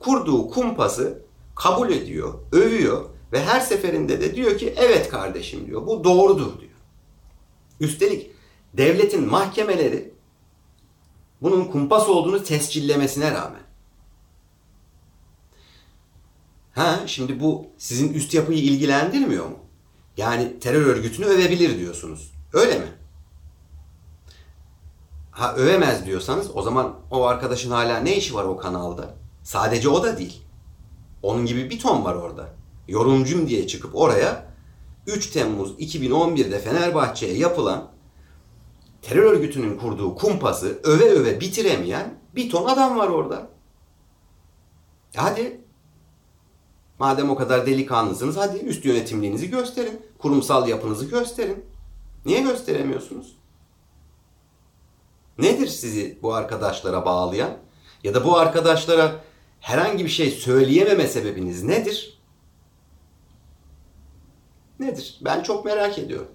kurduğu 0.00 0.48
kumpası 0.48 1.25
kabul 1.56 1.90
ediyor, 1.90 2.34
övüyor 2.52 3.04
ve 3.32 3.44
her 3.44 3.60
seferinde 3.60 4.20
de 4.20 4.34
diyor 4.34 4.58
ki 4.58 4.74
evet 4.76 5.08
kardeşim 5.08 5.66
diyor. 5.66 5.86
Bu 5.86 6.04
doğrudur 6.04 6.60
diyor. 6.60 6.72
Üstelik 7.80 8.30
devletin 8.74 9.28
mahkemeleri 9.28 10.14
bunun 11.42 11.64
kumpas 11.64 12.08
olduğunu 12.08 12.44
tescillemesine 12.44 13.30
rağmen. 13.30 13.62
Ha 16.74 17.00
şimdi 17.06 17.40
bu 17.40 17.66
sizin 17.78 18.12
üst 18.12 18.34
yapıyı 18.34 18.58
ilgilendirmiyor 18.58 19.46
mu? 19.46 19.58
Yani 20.16 20.60
terör 20.60 20.86
örgütünü 20.86 21.26
övebilir 21.26 21.78
diyorsunuz. 21.78 22.32
Öyle 22.52 22.78
mi? 22.78 22.86
Ha 25.30 25.54
övemez 25.54 26.06
diyorsanız 26.06 26.56
o 26.56 26.62
zaman 26.62 26.96
o 27.10 27.24
arkadaşın 27.24 27.70
hala 27.70 27.98
ne 27.98 28.16
işi 28.16 28.34
var 28.34 28.44
o 28.44 28.56
kanalda? 28.56 29.14
Sadece 29.42 29.88
o 29.88 30.02
da 30.02 30.18
değil. 30.18 30.45
Onun 31.22 31.46
gibi 31.46 31.70
bir 31.70 31.78
ton 31.78 32.04
var 32.04 32.14
orada. 32.14 32.48
Yorumcum 32.88 33.48
diye 33.48 33.66
çıkıp 33.66 33.96
oraya 33.96 34.46
3 35.06 35.30
Temmuz 35.30 35.70
2011'de 35.70 36.58
Fenerbahçe'ye 36.58 37.38
yapılan 37.38 37.90
terör 39.02 39.32
örgütünün 39.32 39.78
kurduğu 39.78 40.14
kumpası 40.14 40.80
öve 40.84 41.10
öve 41.10 41.40
bitiremeyen 41.40 42.18
bir 42.34 42.50
ton 42.50 42.66
adam 42.66 42.98
var 42.98 43.08
orada. 43.08 43.48
Hadi 45.16 45.60
madem 46.98 47.30
o 47.30 47.36
kadar 47.36 47.66
delikanlısınız 47.66 48.36
hadi 48.36 48.58
üst 48.58 48.84
yönetimliğinizi 48.84 49.50
gösterin. 49.50 50.02
Kurumsal 50.18 50.68
yapınızı 50.68 51.04
gösterin. 51.04 51.64
Niye 52.24 52.40
gösteremiyorsunuz? 52.40 53.36
Nedir 55.38 55.66
sizi 55.66 56.18
bu 56.22 56.34
arkadaşlara 56.34 57.04
bağlayan? 57.04 57.50
Ya 58.04 58.14
da 58.14 58.24
bu 58.24 58.36
arkadaşlara 58.36 59.12
herhangi 59.66 60.04
bir 60.04 60.10
şey 60.10 60.30
söyleyememe 60.30 61.06
sebebiniz 61.06 61.62
nedir? 61.62 62.18
Nedir? 64.80 65.18
Ben 65.24 65.42
çok 65.42 65.64
merak 65.64 65.98
ediyorum. 65.98 66.28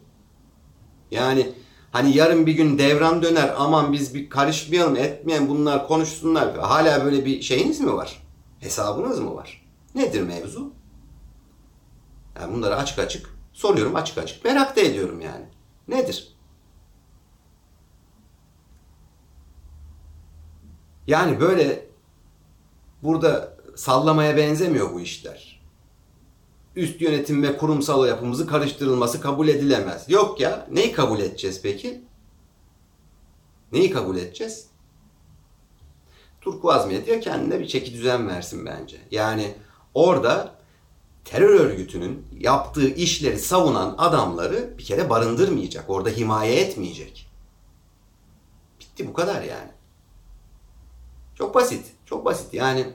Yani 1.11 1.53
hani 1.91 2.17
yarın 2.17 2.45
bir 2.45 2.53
gün 2.53 2.77
devran 2.77 3.23
döner 3.23 3.53
aman 3.57 3.93
biz 3.93 4.15
bir 4.15 4.29
karışmayalım 4.29 4.95
etmeyen 4.95 5.49
bunlar 5.49 5.87
konuşsunlar. 5.87 6.57
Hala 6.57 7.05
böyle 7.05 7.25
bir 7.25 7.41
şeyiniz 7.41 7.79
mi 7.79 7.93
var? 7.93 8.23
Hesabınız 8.59 9.19
mı 9.19 9.35
var? 9.35 9.65
Nedir 9.95 10.21
mevzu? 10.21 10.73
Yani 12.39 12.53
bunları 12.53 12.75
açık 12.75 12.99
açık 12.99 13.29
soruyorum 13.53 13.95
açık 13.95 14.17
açık. 14.17 14.45
Merak 14.45 14.75
da 14.75 14.81
ediyorum 14.81 15.21
yani. 15.21 15.45
Nedir? 15.87 16.35
Yani 21.07 21.39
böyle 21.39 21.90
burada 23.03 23.57
sallamaya 23.75 24.37
benzemiyor 24.37 24.93
bu 24.93 25.01
işler. 25.01 25.61
Üst 26.75 27.01
yönetim 27.01 27.43
ve 27.43 27.57
kurumsal 27.57 28.07
yapımızı 28.07 28.47
karıştırılması 28.47 29.21
kabul 29.21 29.47
edilemez. 29.47 30.09
Yok 30.09 30.39
ya, 30.39 30.67
neyi 30.71 30.91
kabul 30.91 31.19
edeceğiz 31.19 31.59
peki? 31.63 32.01
Neyi 33.71 33.91
kabul 33.91 34.17
edeceğiz? 34.17 34.67
Turkuaz 36.41 36.87
Medya 36.87 37.19
kendine 37.19 37.59
bir 37.59 37.67
çeki 37.67 37.93
düzen 37.93 38.27
versin 38.27 38.65
bence. 38.65 38.97
Yani 39.11 39.55
orada 39.93 40.55
terör 41.25 41.59
örgütünün 41.59 42.25
yaptığı 42.39 42.89
işleri 42.89 43.39
savunan 43.39 43.95
adamları 43.97 44.77
bir 44.77 44.83
kere 44.83 45.09
barındırmayacak. 45.09 45.89
Orada 45.89 46.09
himaye 46.09 46.59
etmeyecek. 46.61 47.29
Bitti 48.79 49.07
bu 49.07 49.13
kadar 49.13 49.41
yani. 49.41 49.71
Çok 51.35 51.55
basit. 51.55 51.85
Çok 52.11 52.25
basit. 52.25 52.53
Yani 52.53 52.93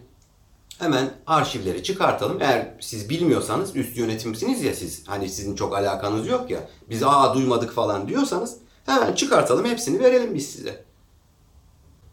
hemen 0.79 1.11
arşivleri 1.27 1.83
çıkartalım. 1.83 2.39
Eğer 2.41 2.75
siz 2.81 3.11
bilmiyorsanız 3.11 3.77
üst 3.77 3.97
yönetimsiniz 3.97 4.63
ya 4.63 4.75
siz. 4.75 5.09
Hani 5.09 5.29
sizin 5.29 5.55
çok 5.55 5.77
alakanız 5.77 6.29
yok 6.29 6.51
ya. 6.51 6.69
Biz 6.91 7.03
aa 7.03 7.35
duymadık 7.35 7.73
falan 7.73 8.09
diyorsanız 8.09 8.59
hemen 8.87 9.15
çıkartalım 9.15 9.65
hepsini 9.65 10.01
verelim 10.01 10.35
biz 10.35 10.51
size. 10.51 10.85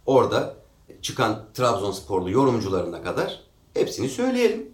Orada 0.05 0.55
çıkan 1.01 1.45
Trabzonsporlu 1.53 2.31
yorumcularına 2.31 3.03
kadar 3.03 3.43
hepsini 3.73 4.09
söyleyelim. 4.09 4.73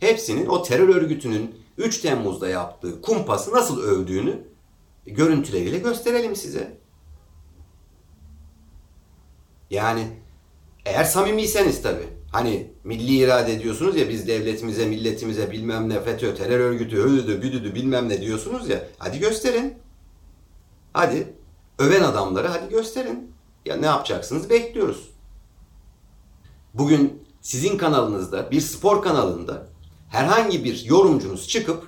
Hepsinin 0.00 0.46
o 0.46 0.62
terör 0.62 0.88
örgütünün 0.88 1.62
3 1.78 2.00
Temmuz'da 2.00 2.48
yaptığı 2.48 3.02
kumpası 3.02 3.52
nasıl 3.52 3.82
övdüğünü 3.82 4.48
görüntüleriyle 5.06 5.78
gösterelim 5.78 6.36
size. 6.36 6.78
Yani 9.70 10.25
eğer 10.86 11.04
samimiyseniz 11.04 11.82
tabii. 11.82 12.08
Hani 12.32 12.70
milli 12.84 13.16
irade 13.16 13.52
ediyorsunuz 13.52 13.96
ya 13.96 14.08
biz 14.08 14.28
devletimize, 14.28 14.86
milletimize 14.86 15.50
bilmem 15.50 15.88
ne 15.88 16.00
FETÖ, 16.00 16.34
terör 16.34 16.60
örgütü, 16.60 16.96
ödüdü, 16.96 17.42
büdüdü 17.42 17.74
bilmem 17.74 18.08
ne 18.08 18.20
diyorsunuz 18.20 18.68
ya. 18.68 18.88
Hadi 18.98 19.18
gösterin. 19.18 19.74
Hadi 20.92 21.34
öven 21.78 22.02
adamları 22.02 22.48
hadi 22.48 22.68
gösterin. 22.68 23.32
Ya 23.64 23.76
ne 23.76 23.86
yapacaksınız 23.86 24.50
bekliyoruz. 24.50 25.10
Bugün 26.74 27.22
sizin 27.40 27.78
kanalınızda, 27.78 28.50
bir 28.50 28.60
spor 28.60 29.02
kanalında 29.02 29.66
herhangi 30.08 30.64
bir 30.64 30.84
yorumcunuz 30.84 31.48
çıkıp 31.48 31.86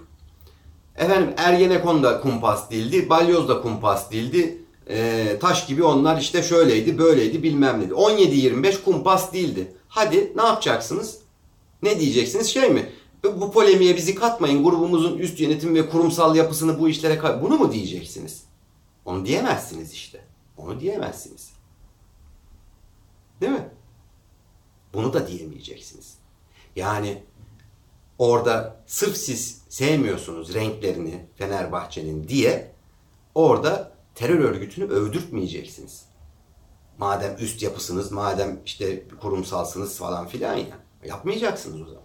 efendim 0.97 1.35
Ergenekon 1.37 2.03
da 2.03 2.21
kumpas 2.21 2.71
değildi, 2.71 3.11
Balyoz 3.11 3.49
da 3.49 3.63
kumpas 3.63 4.11
değildi, 4.11 4.58
e, 4.89 5.39
taş 5.41 5.67
gibi 5.67 5.85
onlar 5.85 6.21
işte 6.21 6.43
şöyleydi, 6.43 6.99
böyleydi 6.99 7.43
bilmem 7.43 7.81
neydi. 7.81 7.93
17-25 7.93 8.85
kumpas 8.85 9.33
değildi. 9.33 9.73
Hadi 9.89 10.33
ne 10.37 10.43
yapacaksınız? 10.43 11.19
Ne 11.83 12.01
diyeceksiniz? 12.01 12.47
Şey 12.47 12.71
mi? 12.71 12.93
Bu 13.25 13.53
polemiğe 13.53 13.97
bizi 13.97 14.15
katmayın. 14.15 14.65
Grubumuzun 14.65 15.19
üst 15.19 15.41
yönetim 15.41 15.75
ve 15.75 15.89
kurumsal 15.89 16.37
yapısını 16.37 16.79
bu 16.79 16.89
işlere 16.89 17.19
kat... 17.19 17.43
Bunu 17.43 17.59
mu 17.59 17.73
diyeceksiniz? 17.73 18.45
Onu 19.05 19.27
diyemezsiniz 19.27 19.93
işte. 19.93 20.25
Onu 20.57 20.81
diyemezsiniz. 20.81 21.51
Değil 23.41 23.53
mi? 23.53 23.69
Bunu 24.95 25.13
da 25.13 25.29
diyemeyeceksiniz. 25.29 26.19
Yani 26.77 27.23
orada 28.19 28.83
sırf 28.87 29.17
siz 29.17 29.63
sevmiyorsunuz 29.69 30.55
renklerini 30.55 31.27
Fenerbahçe'nin 31.37 32.29
diye 32.29 32.73
orada 33.35 33.98
terör 34.19 34.39
örgütünü 34.39 34.85
övdürtmeyeceksiniz. 34.85 36.05
Madem 36.99 37.37
üst 37.39 37.63
yapısınız, 37.63 38.13
madem 38.13 38.61
işte 38.67 39.09
kurumsalsınız 39.21 39.99
falan 39.99 40.27
filan 40.27 40.55
ya. 40.55 40.79
Yapmayacaksınız 41.05 41.81
o 41.81 41.85
zaman. 41.85 42.03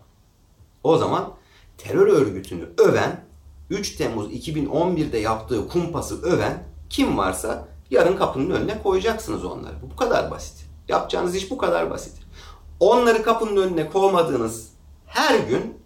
O 0.83 0.97
zaman 0.97 1.33
terör 1.77 2.07
örgütünü 2.07 2.69
öven, 2.77 3.25
3 3.69 3.95
Temmuz 3.95 4.33
2011'de 4.33 5.17
yaptığı 5.17 5.67
kumpası 5.67 6.21
öven 6.21 6.63
kim 6.89 7.17
varsa 7.17 7.67
yarın 7.91 8.17
kapının 8.17 8.49
önüne 8.49 8.83
koyacaksınız 8.83 9.45
onları. 9.45 9.75
Bu 9.91 9.95
kadar 9.95 10.31
basit. 10.31 10.65
Yapacağınız 10.87 11.35
iş 11.35 11.51
bu 11.51 11.57
kadar 11.57 11.89
basit. 11.89 12.13
Onları 12.79 13.23
kapının 13.23 13.61
önüne 13.61 13.89
kovmadığınız 13.89 14.69
her 15.05 15.39
gün 15.39 15.77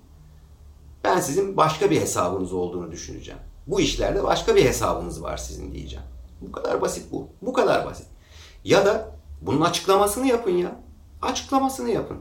ben 1.04 1.20
sizin 1.20 1.58
başka 1.58 1.92
bir 1.92 2.02
hesabınız 2.02 2.54
olduğunu 2.54 2.92
düşüneceğim. 2.92 3.40
Bu 3.68 3.82
işlerde 3.82 4.24
başka 4.24 4.56
bir 4.56 4.66
hesabınız 4.66 5.24
var 5.24 5.38
sizin 5.38 5.74
diyeceğim. 5.74 6.06
Bu 6.42 6.52
kadar 6.52 6.82
basit 6.82 7.12
bu. 7.12 7.30
Bu 7.42 7.54
kadar 7.54 7.86
basit. 7.86 8.08
Ya 8.64 8.86
da 8.86 9.12
bunun 9.42 9.62
açıklamasını 9.62 10.28
yapın 10.28 10.52
ya. 10.52 10.76
Açıklamasını 11.22 11.90
yapın. 11.90 12.18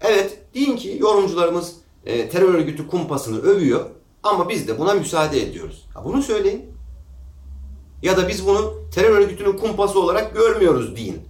Evet 0.00 0.38
deyin 0.54 0.76
ki 0.76 0.96
yorumcularımız 1.00 1.76
e, 2.04 2.28
terör 2.28 2.54
örgütü 2.54 2.88
kumpasını 2.88 3.40
övüyor 3.40 3.90
ama 4.22 4.48
biz 4.48 4.68
de 4.68 4.78
buna 4.78 4.94
müsaade 4.94 5.42
ediyoruz. 5.42 5.86
Ha, 5.94 6.04
bunu 6.04 6.22
söyleyin. 6.22 6.64
Ya 8.02 8.16
da 8.16 8.28
biz 8.28 8.46
bunu 8.46 8.74
terör 8.94 9.18
örgütünün 9.18 9.56
kumpası 9.56 10.00
olarak 10.00 10.34
görmüyoruz 10.34 10.96
deyin. 10.96 11.22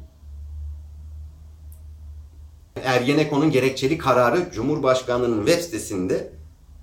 Ergenekon'un 2.84 3.50
gerekçeli 3.50 3.98
kararı 3.98 4.50
Cumhurbaşkanlığı'nın 4.52 5.46
web 5.46 5.62
sitesinde 5.62 6.32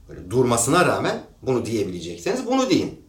böyle 0.09 0.31
durmasına 0.31 0.85
rağmen 0.85 1.23
bunu 1.41 1.65
diyebilecekseniz 1.65 2.47
bunu 2.47 2.69
deyin. 2.69 3.04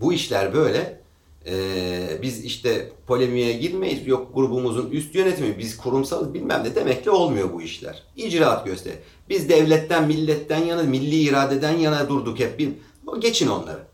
Bu 0.00 0.12
işler 0.12 0.54
böyle. 0.54 1.00
Ee, 1.46 2.18
biz 2.22 2.44
işte 2.44 2.92
polemiğe 3.06 3.52
girmeyiz. 3.52 4.06
Yok 4.06 4.34
grubumuzun 4.34 4.90
üst 4.90 5.14
yönetimi, 5.14 5.58
biz 5.58 5.76
kurumsal 5.76 6.34
bilmem 6.34 6.64
ne 6.64 6.74
demekle 6.74 7.10
olmuyor 7.10 7.52
bu 7.52 7.62
işler. 7.62 8.02
İcraat 8.16 8.66
göster. 8.66 8.94
Biz 9.28 9.48
devletten, 9.48 10.06
milletten 10.06 10.64
yana, 10.64 10.82
milli 10.82 11.16
iradeden 11.16 11.78
yana 11.78 12.08
durduk 12.08 12.38
hep. 12.38 12.58
Bir, 12.58 12.72
geçin 13.18 13.48
onları. 13.48 13.86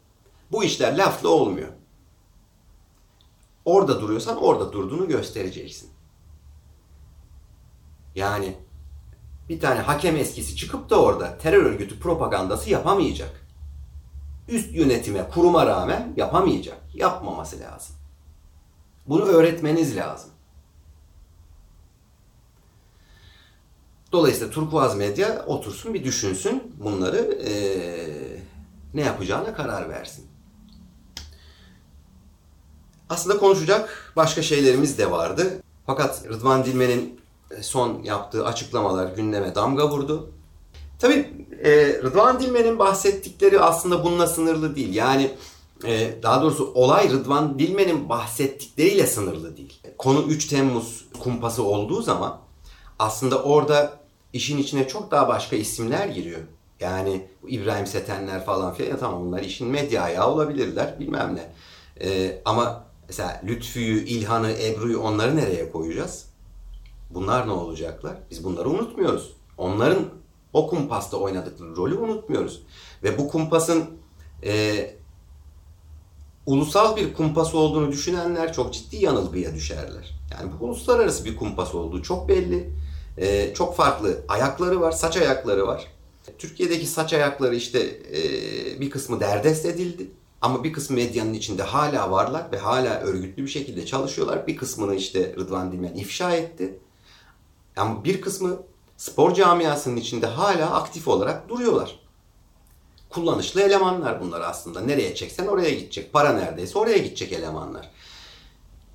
Bu 0.52 0.64
işler 0.64 0.98
lafla 0.98 1.28
olmuyor. 1.28 1.68
Orada 3.64 4.00
duruyorsan 4.00 4.36
orada 4.36 4.72
durduğunu 4.72 5.08
göstereceksin. 5.08 5.90
Yani 8.14 8.56
bir 9.48 9.60
tane 9.60 9.80
hakem 9.80 10.16
eskisi 10.16 10.56
çıkıp 10.56 10.90
da 10.90 11.02
orada 11.02 11.38
terör 11.38 11.64
örgütü 11.64 11.98
propagandası 11.98 12.70
yapamayacak. 12.70 13.45
Üst 14.48 14.74
yönetime, 14.74 15.28
kuruma 15.28 15.66
rağmen 15.66 16.12
yapamayacak. 16.16 16.78
Yapmaması 16.94 17.60
lazım. 17.60 17.96
Bunu 19.06 19.22
öğretmeniz 19.22 19.96
lazım. 19.96 20.30
Dolayısıyla 24.12 24.50
Turkuaz 24.50 24.96
Medya 24.96 25.44
otursun 25.46 25.94
bir 25.94 26.04
düşünsün 26.04 26.74
bunları 26.78 27.38
ee, 27.44 28.40
ne 28.94 29.00
yapacağına 29.02 29.54
karar 29.54 29.88
versin. 29.88 30.26
Aslında 33.08 33.38
konuşacak 33.38 34.12
başka 34.16 34.42
şeylerimiz 34.42 34.98
de 34.98 35.10
vardı. 35.10 35.62
Fakat 35.86 36.24
Rıdvan 36.28 36.64
Dilmen'in 36.64 37.20
son 37.60 38.02
yaptığı 38.02 38.46
açıklamalar 38.46 39.14
gündeme 39.14 39.54
damga 39.54 39.90
vurdu. 39.90 40.32
Tabii 40.98 41.46
e, 41.64 41.70
Rıdvan 42.02 42.40
Dilmen'in 42.40 42.78
bahsettikleri 42.78 43.60
aslında 43.60 44.04
bununla 44.04 44.26
sınırlı 44.26 44.76
değil. 44.76 44.94
Yani 44.94 45.30
e, 45.84 46.22
daha 46.22 46.42
doğrusu 46.42 46.72
olay 46.74 47.10
Rıdvan 47.10 47.58
Dilmen'in 47.58 48.08
bahsettikleriyle 48.08 49.06
sınırlı 49.06 49.56
değil. 49.56 49.80
Konu 49.98 50.22
3 50.22 50.46
Temmuz 50.46 51.04
kumpası 51.20 51.62
olduğu 51.62 52.02
zaman 52.02 52.38
aslında 52.98 53.42
orada 53.42 53.98
işin 54.32 54.58
içine 54.58 54.88
çok 54.88 55.10
daha 55.10 55.28
başka 55.28 55.56
isimler 55.56 56.08
giriyor. 56.08 56.40
Yani 56.80 57.26
İbrahim 57.48 57.86
Setenler 57.86 58.44
falan 58.44 58.74
filan 58.74 58.90
ya 58.90 58.98
tamam 58.98 59.26
bunlar 59.26 59.42
işin 59.42 59.68
medya 59.68 60.02
ayağı 60.02 60.32
olabilirler 60.32 61.00
bilmem 61.00 61.36
ne. 61.36 61.52
E, 62.08 62.40
ama 62.44 62.84
mesela 63.08 63.40
Lütfü'yü, 63.44 64.04
İlhan'ı, 64.04 64.52
Ebru'yu 64.52 65.00
onları 65.00 65.36
nereye 65.36 65.70
koyacağız? 65.70 66.26
Bunlar 67.10 67.46
ne 67.46 67.52
olacaklar? 67.52 68.16
Biz 68.30 68.44
bunları 68.44 68.68
unutmuyoruz. 68.68 69.32
Onların 69.58 70.04
o 70.56 70.66
kumpasta 70.66 71.16
oynadıkları 71.16 71.76
rolü 71.76 71.94
unutmuyoruz. 71.94 72.62
Ve 73.02 73.18
bu 73.18 73.28
kumpasın 73.28 73.84
e, 74.44 74.90
ulusal 76.46 76.96
bir 76.96 77.14
kumpas 77.14 77.54
olduğunu 77.54 77.92
düşünenler 77.92 78.52
çok 78.52 78.74
ciddi 78.74 78.96
yanılgıya 78.96 79.54
düşerler. 79.54 80.20
Yani 80.32 80.50
bu 80.60 80.64
uluslararası 80.64 81.24
bir 81.24 81.36
kumpas 81.36 81.74
olduğu 81.74 82.02
çok 82.02 82.28
belli. 82.28 82.70
E, 83.18 83.54
çok 83.54 83.76
farklı 83.76 84.24
ayakları 84.28 84.80
var, 84.80 84.92
saç 84.92 85.16
ayakları 85.16 85.66
var. 85.66 85.86
Türkiye'deki 86.38 86.86
saç 86.86 87.12
ayakları 87.12 87.54
işte 87.54 87.80
e, 88.12 88.20
bir 88.80 88.90
kısmı 88.90 89.20
derdest 89.20 89.66
edildi. 89.66 90.10
Ama 90.40 90.64
bir 90.64 90.72
kısmı 90.72 90.96
medyanın 90.96 91.34
içinde 91.34 91.62
hala 91.62 92.10
varlar 92.10 92.52
ve 92.52 92.58
hala 92.58 93.00
örgütlü 93.00 93.42
bir 93.42 93.48
şekilde 93.48 93.86
çalışıyorlar. 93.86 94.46
Bir 94.46 94.56
kısmını 94.56 94.94
işte 94.94 95.34
Rıdvan 95.38 95.72
Dilmen 95.72 95.94
ifşa 95.94 96.32
etti. 96.36 96.78
Ama 97.76 98.04
bir 98.04 98.20
kısmı 98.20 98.58
spor 98.96 99.34
camiasının 99.34 99.96
içinde 99.96 100.26
hala 100.26 100.74
aktif 100.74 101.08
olarak 101.08 101.48
duruyorlar. 101.48 102.00
Kullanışlı 103.10 103.62
elemanlar 103.62 104.20
bunlar 104.20 104.40
aslında. 104.40 104.80
Nereye 104.80 105.14
çeksen 105.14 105.46
oraya 105.46 105.70
gidecek. 105.70 106.12
Para 106.12 106.32
neredeyse 106.32 106.78
oraya 106.78 106.98
gidecek 106.98 107.32
elemanlar. 107.32 107.90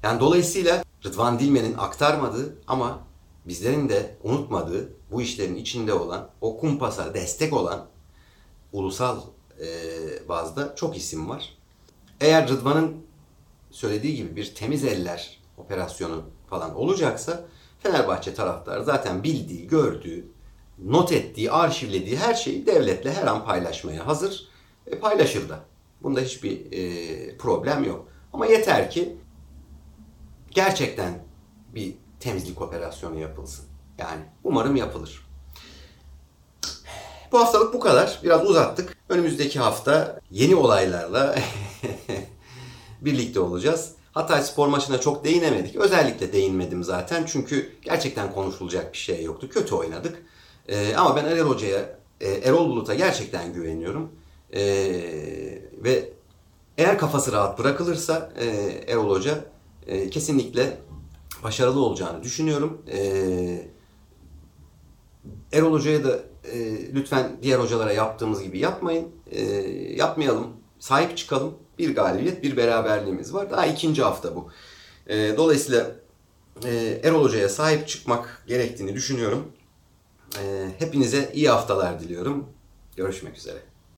Yani 0.04 0.20
dolayısıyla 0.20 0.84
Rıdvan 1.06 1.40
Dilmen'in 1.40 1.78
aktarmadığı 1.78 2.56
ama 2.68 3.00
bizlerin 3.46 3.90
de 3.90 4.18
unutmadığı 4.24 4.94
bu 5.12 5.22
işlerin 5.22 5.56
içinde 5.56 5.94
olan, 5.94 6.30
o 6.42 6.58
kumpasa 6.58 7.14
destek 7.14 7.54
olan 7.54 7.86
ulusal 8.74 9.22
e, 9.60 9.68
bazda 10.30 10.76
çok 10.76 10.98
isim 10.98 11.30
var. 11.30 11.58
Eğer 12.22 12.50
Rıdvan'ın 12.50 13.06
söylediği 13.72 14.16
gibi 14.16 14.36
bir 14.36 14.56
temiz 14.56 14.84
eller 14.84 15.40
operasyonu 15.58 16.24
falan 16.50 16.76
olacaksa 16.76 17.46
Fenerbahçe 17.84 18.34
taraftarı 18.34 18.84
zaten 18.84 19.24
bildiği, 19.24 19.68
gördüğü, 19.68 20.26
not 20.78 21.12
ettiği, 21.12 21.52
arşivlediği 21.52 22.18
her 22.18 22.34
şeyi 22.34 22.66
devletle 22.66 23.14
her 23.14 23.28
an 23.28 23.46
paylaşmaya 23.46 24.08
hazır. 24.08 24.48
E, 24.88 25.00
paylaşır 25.00 25.50
da. 25.50 25.60
Bunda 26.04 26.20
hiçbir 26.20 26.72
e, 26.72 27.38
problem 27.38 27.84
yok. 27.84 28.08
Ama 28.34 28.46
yeter 28.46 28.92
ki 28.92 29.18
gerçekten 30.52 31.24
bir 31.76 31.94
temizlik 32.20 32.62
operasyonu 32.62 33.20
yapılsın. 33.20 33.66
Yani 33.98 34.22
umarım 34.44 34.76
yapılır. 34.76 35.28
Bu 37.32 37.40
haftalık 37.40 37.74
bu 37.74 37.80
kadar. 37.80 38.20
Biraz 38.24 38.50
uzattık. 38.50 38.98
Önümüzdeki 39.10 39.60
hafta 39.60 40.20
yeni 40.32 40.56
olaylarla 40.56 41.36
birlikte 43.02 43.40
olacağız. 43.40 43.92
Hatay 44.12 44.42
spor 44.44 44.68
maçına 44.68 45.00
çok 45.00 45.26
değinemedik. 45.26 45.76
Özellikle 45.76 46.34
değinmedim 46.34 46.84
zaten. 46.84 47.26
Çünkü 47.28 47.72
gerçekten 47.82 48.34
konuşulacak 48.34 48.94
bir 48.94 48.98
şey 48.98 49.24
yoktu. 49.24 49.50
Kötü 49.50 49.76
oynadık. 49.76 50.24
Ee, 50.68 50.96
ama 50.96 51.16
ben 51.16 51.26
Erol 51.26 51.50
Hoca'ya, 51.50 52.00
e, 52.22 52.30
Erol 52.30 52.70
Bulut'a 52.70 52.96
gerçekten 52.96 53.54
güveniyorum. 53.54 54.12
Ee, 54.54 54.62
ve 55.74 56.10
eğer 56.78 56.98
kafası 56.98 57.32
rahat 57.32 57.60
bırakılırsa 57.60 58.32
e, 58.40 58.46
Erol 58.88 59.10
Hoca 59.10 59.52
E, 59.88 60.10
kesinlikle 60.10 60.78
başarılı 61.44 61.80
olacağını 61.86 62.24
düşünüyorum. 62.24 62.82
E, 62.92 63.00
Erol 65.54 65.72
Hoca'ya 65.74 66.04
da 66.04 66.20
e, 66.54 66.86
lütfen 66.94 67.38
diğer 67.42 67.60
hocalara 67.60 67.94
yaptığımız 67.94 68.44
gibi 68.44 68.60
yapmayın. 68.60 69.08
E, 69.32 69.42
yapmayalım. 69.96 70.48
Sahip 70.80 71.18
çıkalım. 71.18 71.54
Bir 71.80 71.96
galibiyet, 71.96 72.44
bir 72.44 72.58
beraberliğimiz 72.58 73.34
var. 73.34 73.52
Daha 73.52 73.66
ikinci 73.66 74.04
hafta 74.04 74.36
bu. 74.36 74.52
E, 75.08 75.38
dolayısıyla 75.38 75.92
e, 76.66 77.00
Erol 77.04 77.24
Hoca'ya 77.24 77.50
sahip 77.50 77.88
çıkmak 77.88 78.44
gerektiğini 78.48 78.96
düşünüyorum. 78.96 79.52
E, 80.44 80.68
hepinize 80.80 81.32
iyi 81.34 81.50
haftalar 81.50 82.00
diliyorum. 82.00 82.50
Görüşmek 82.96 83.38
üzere. 83.38 83.58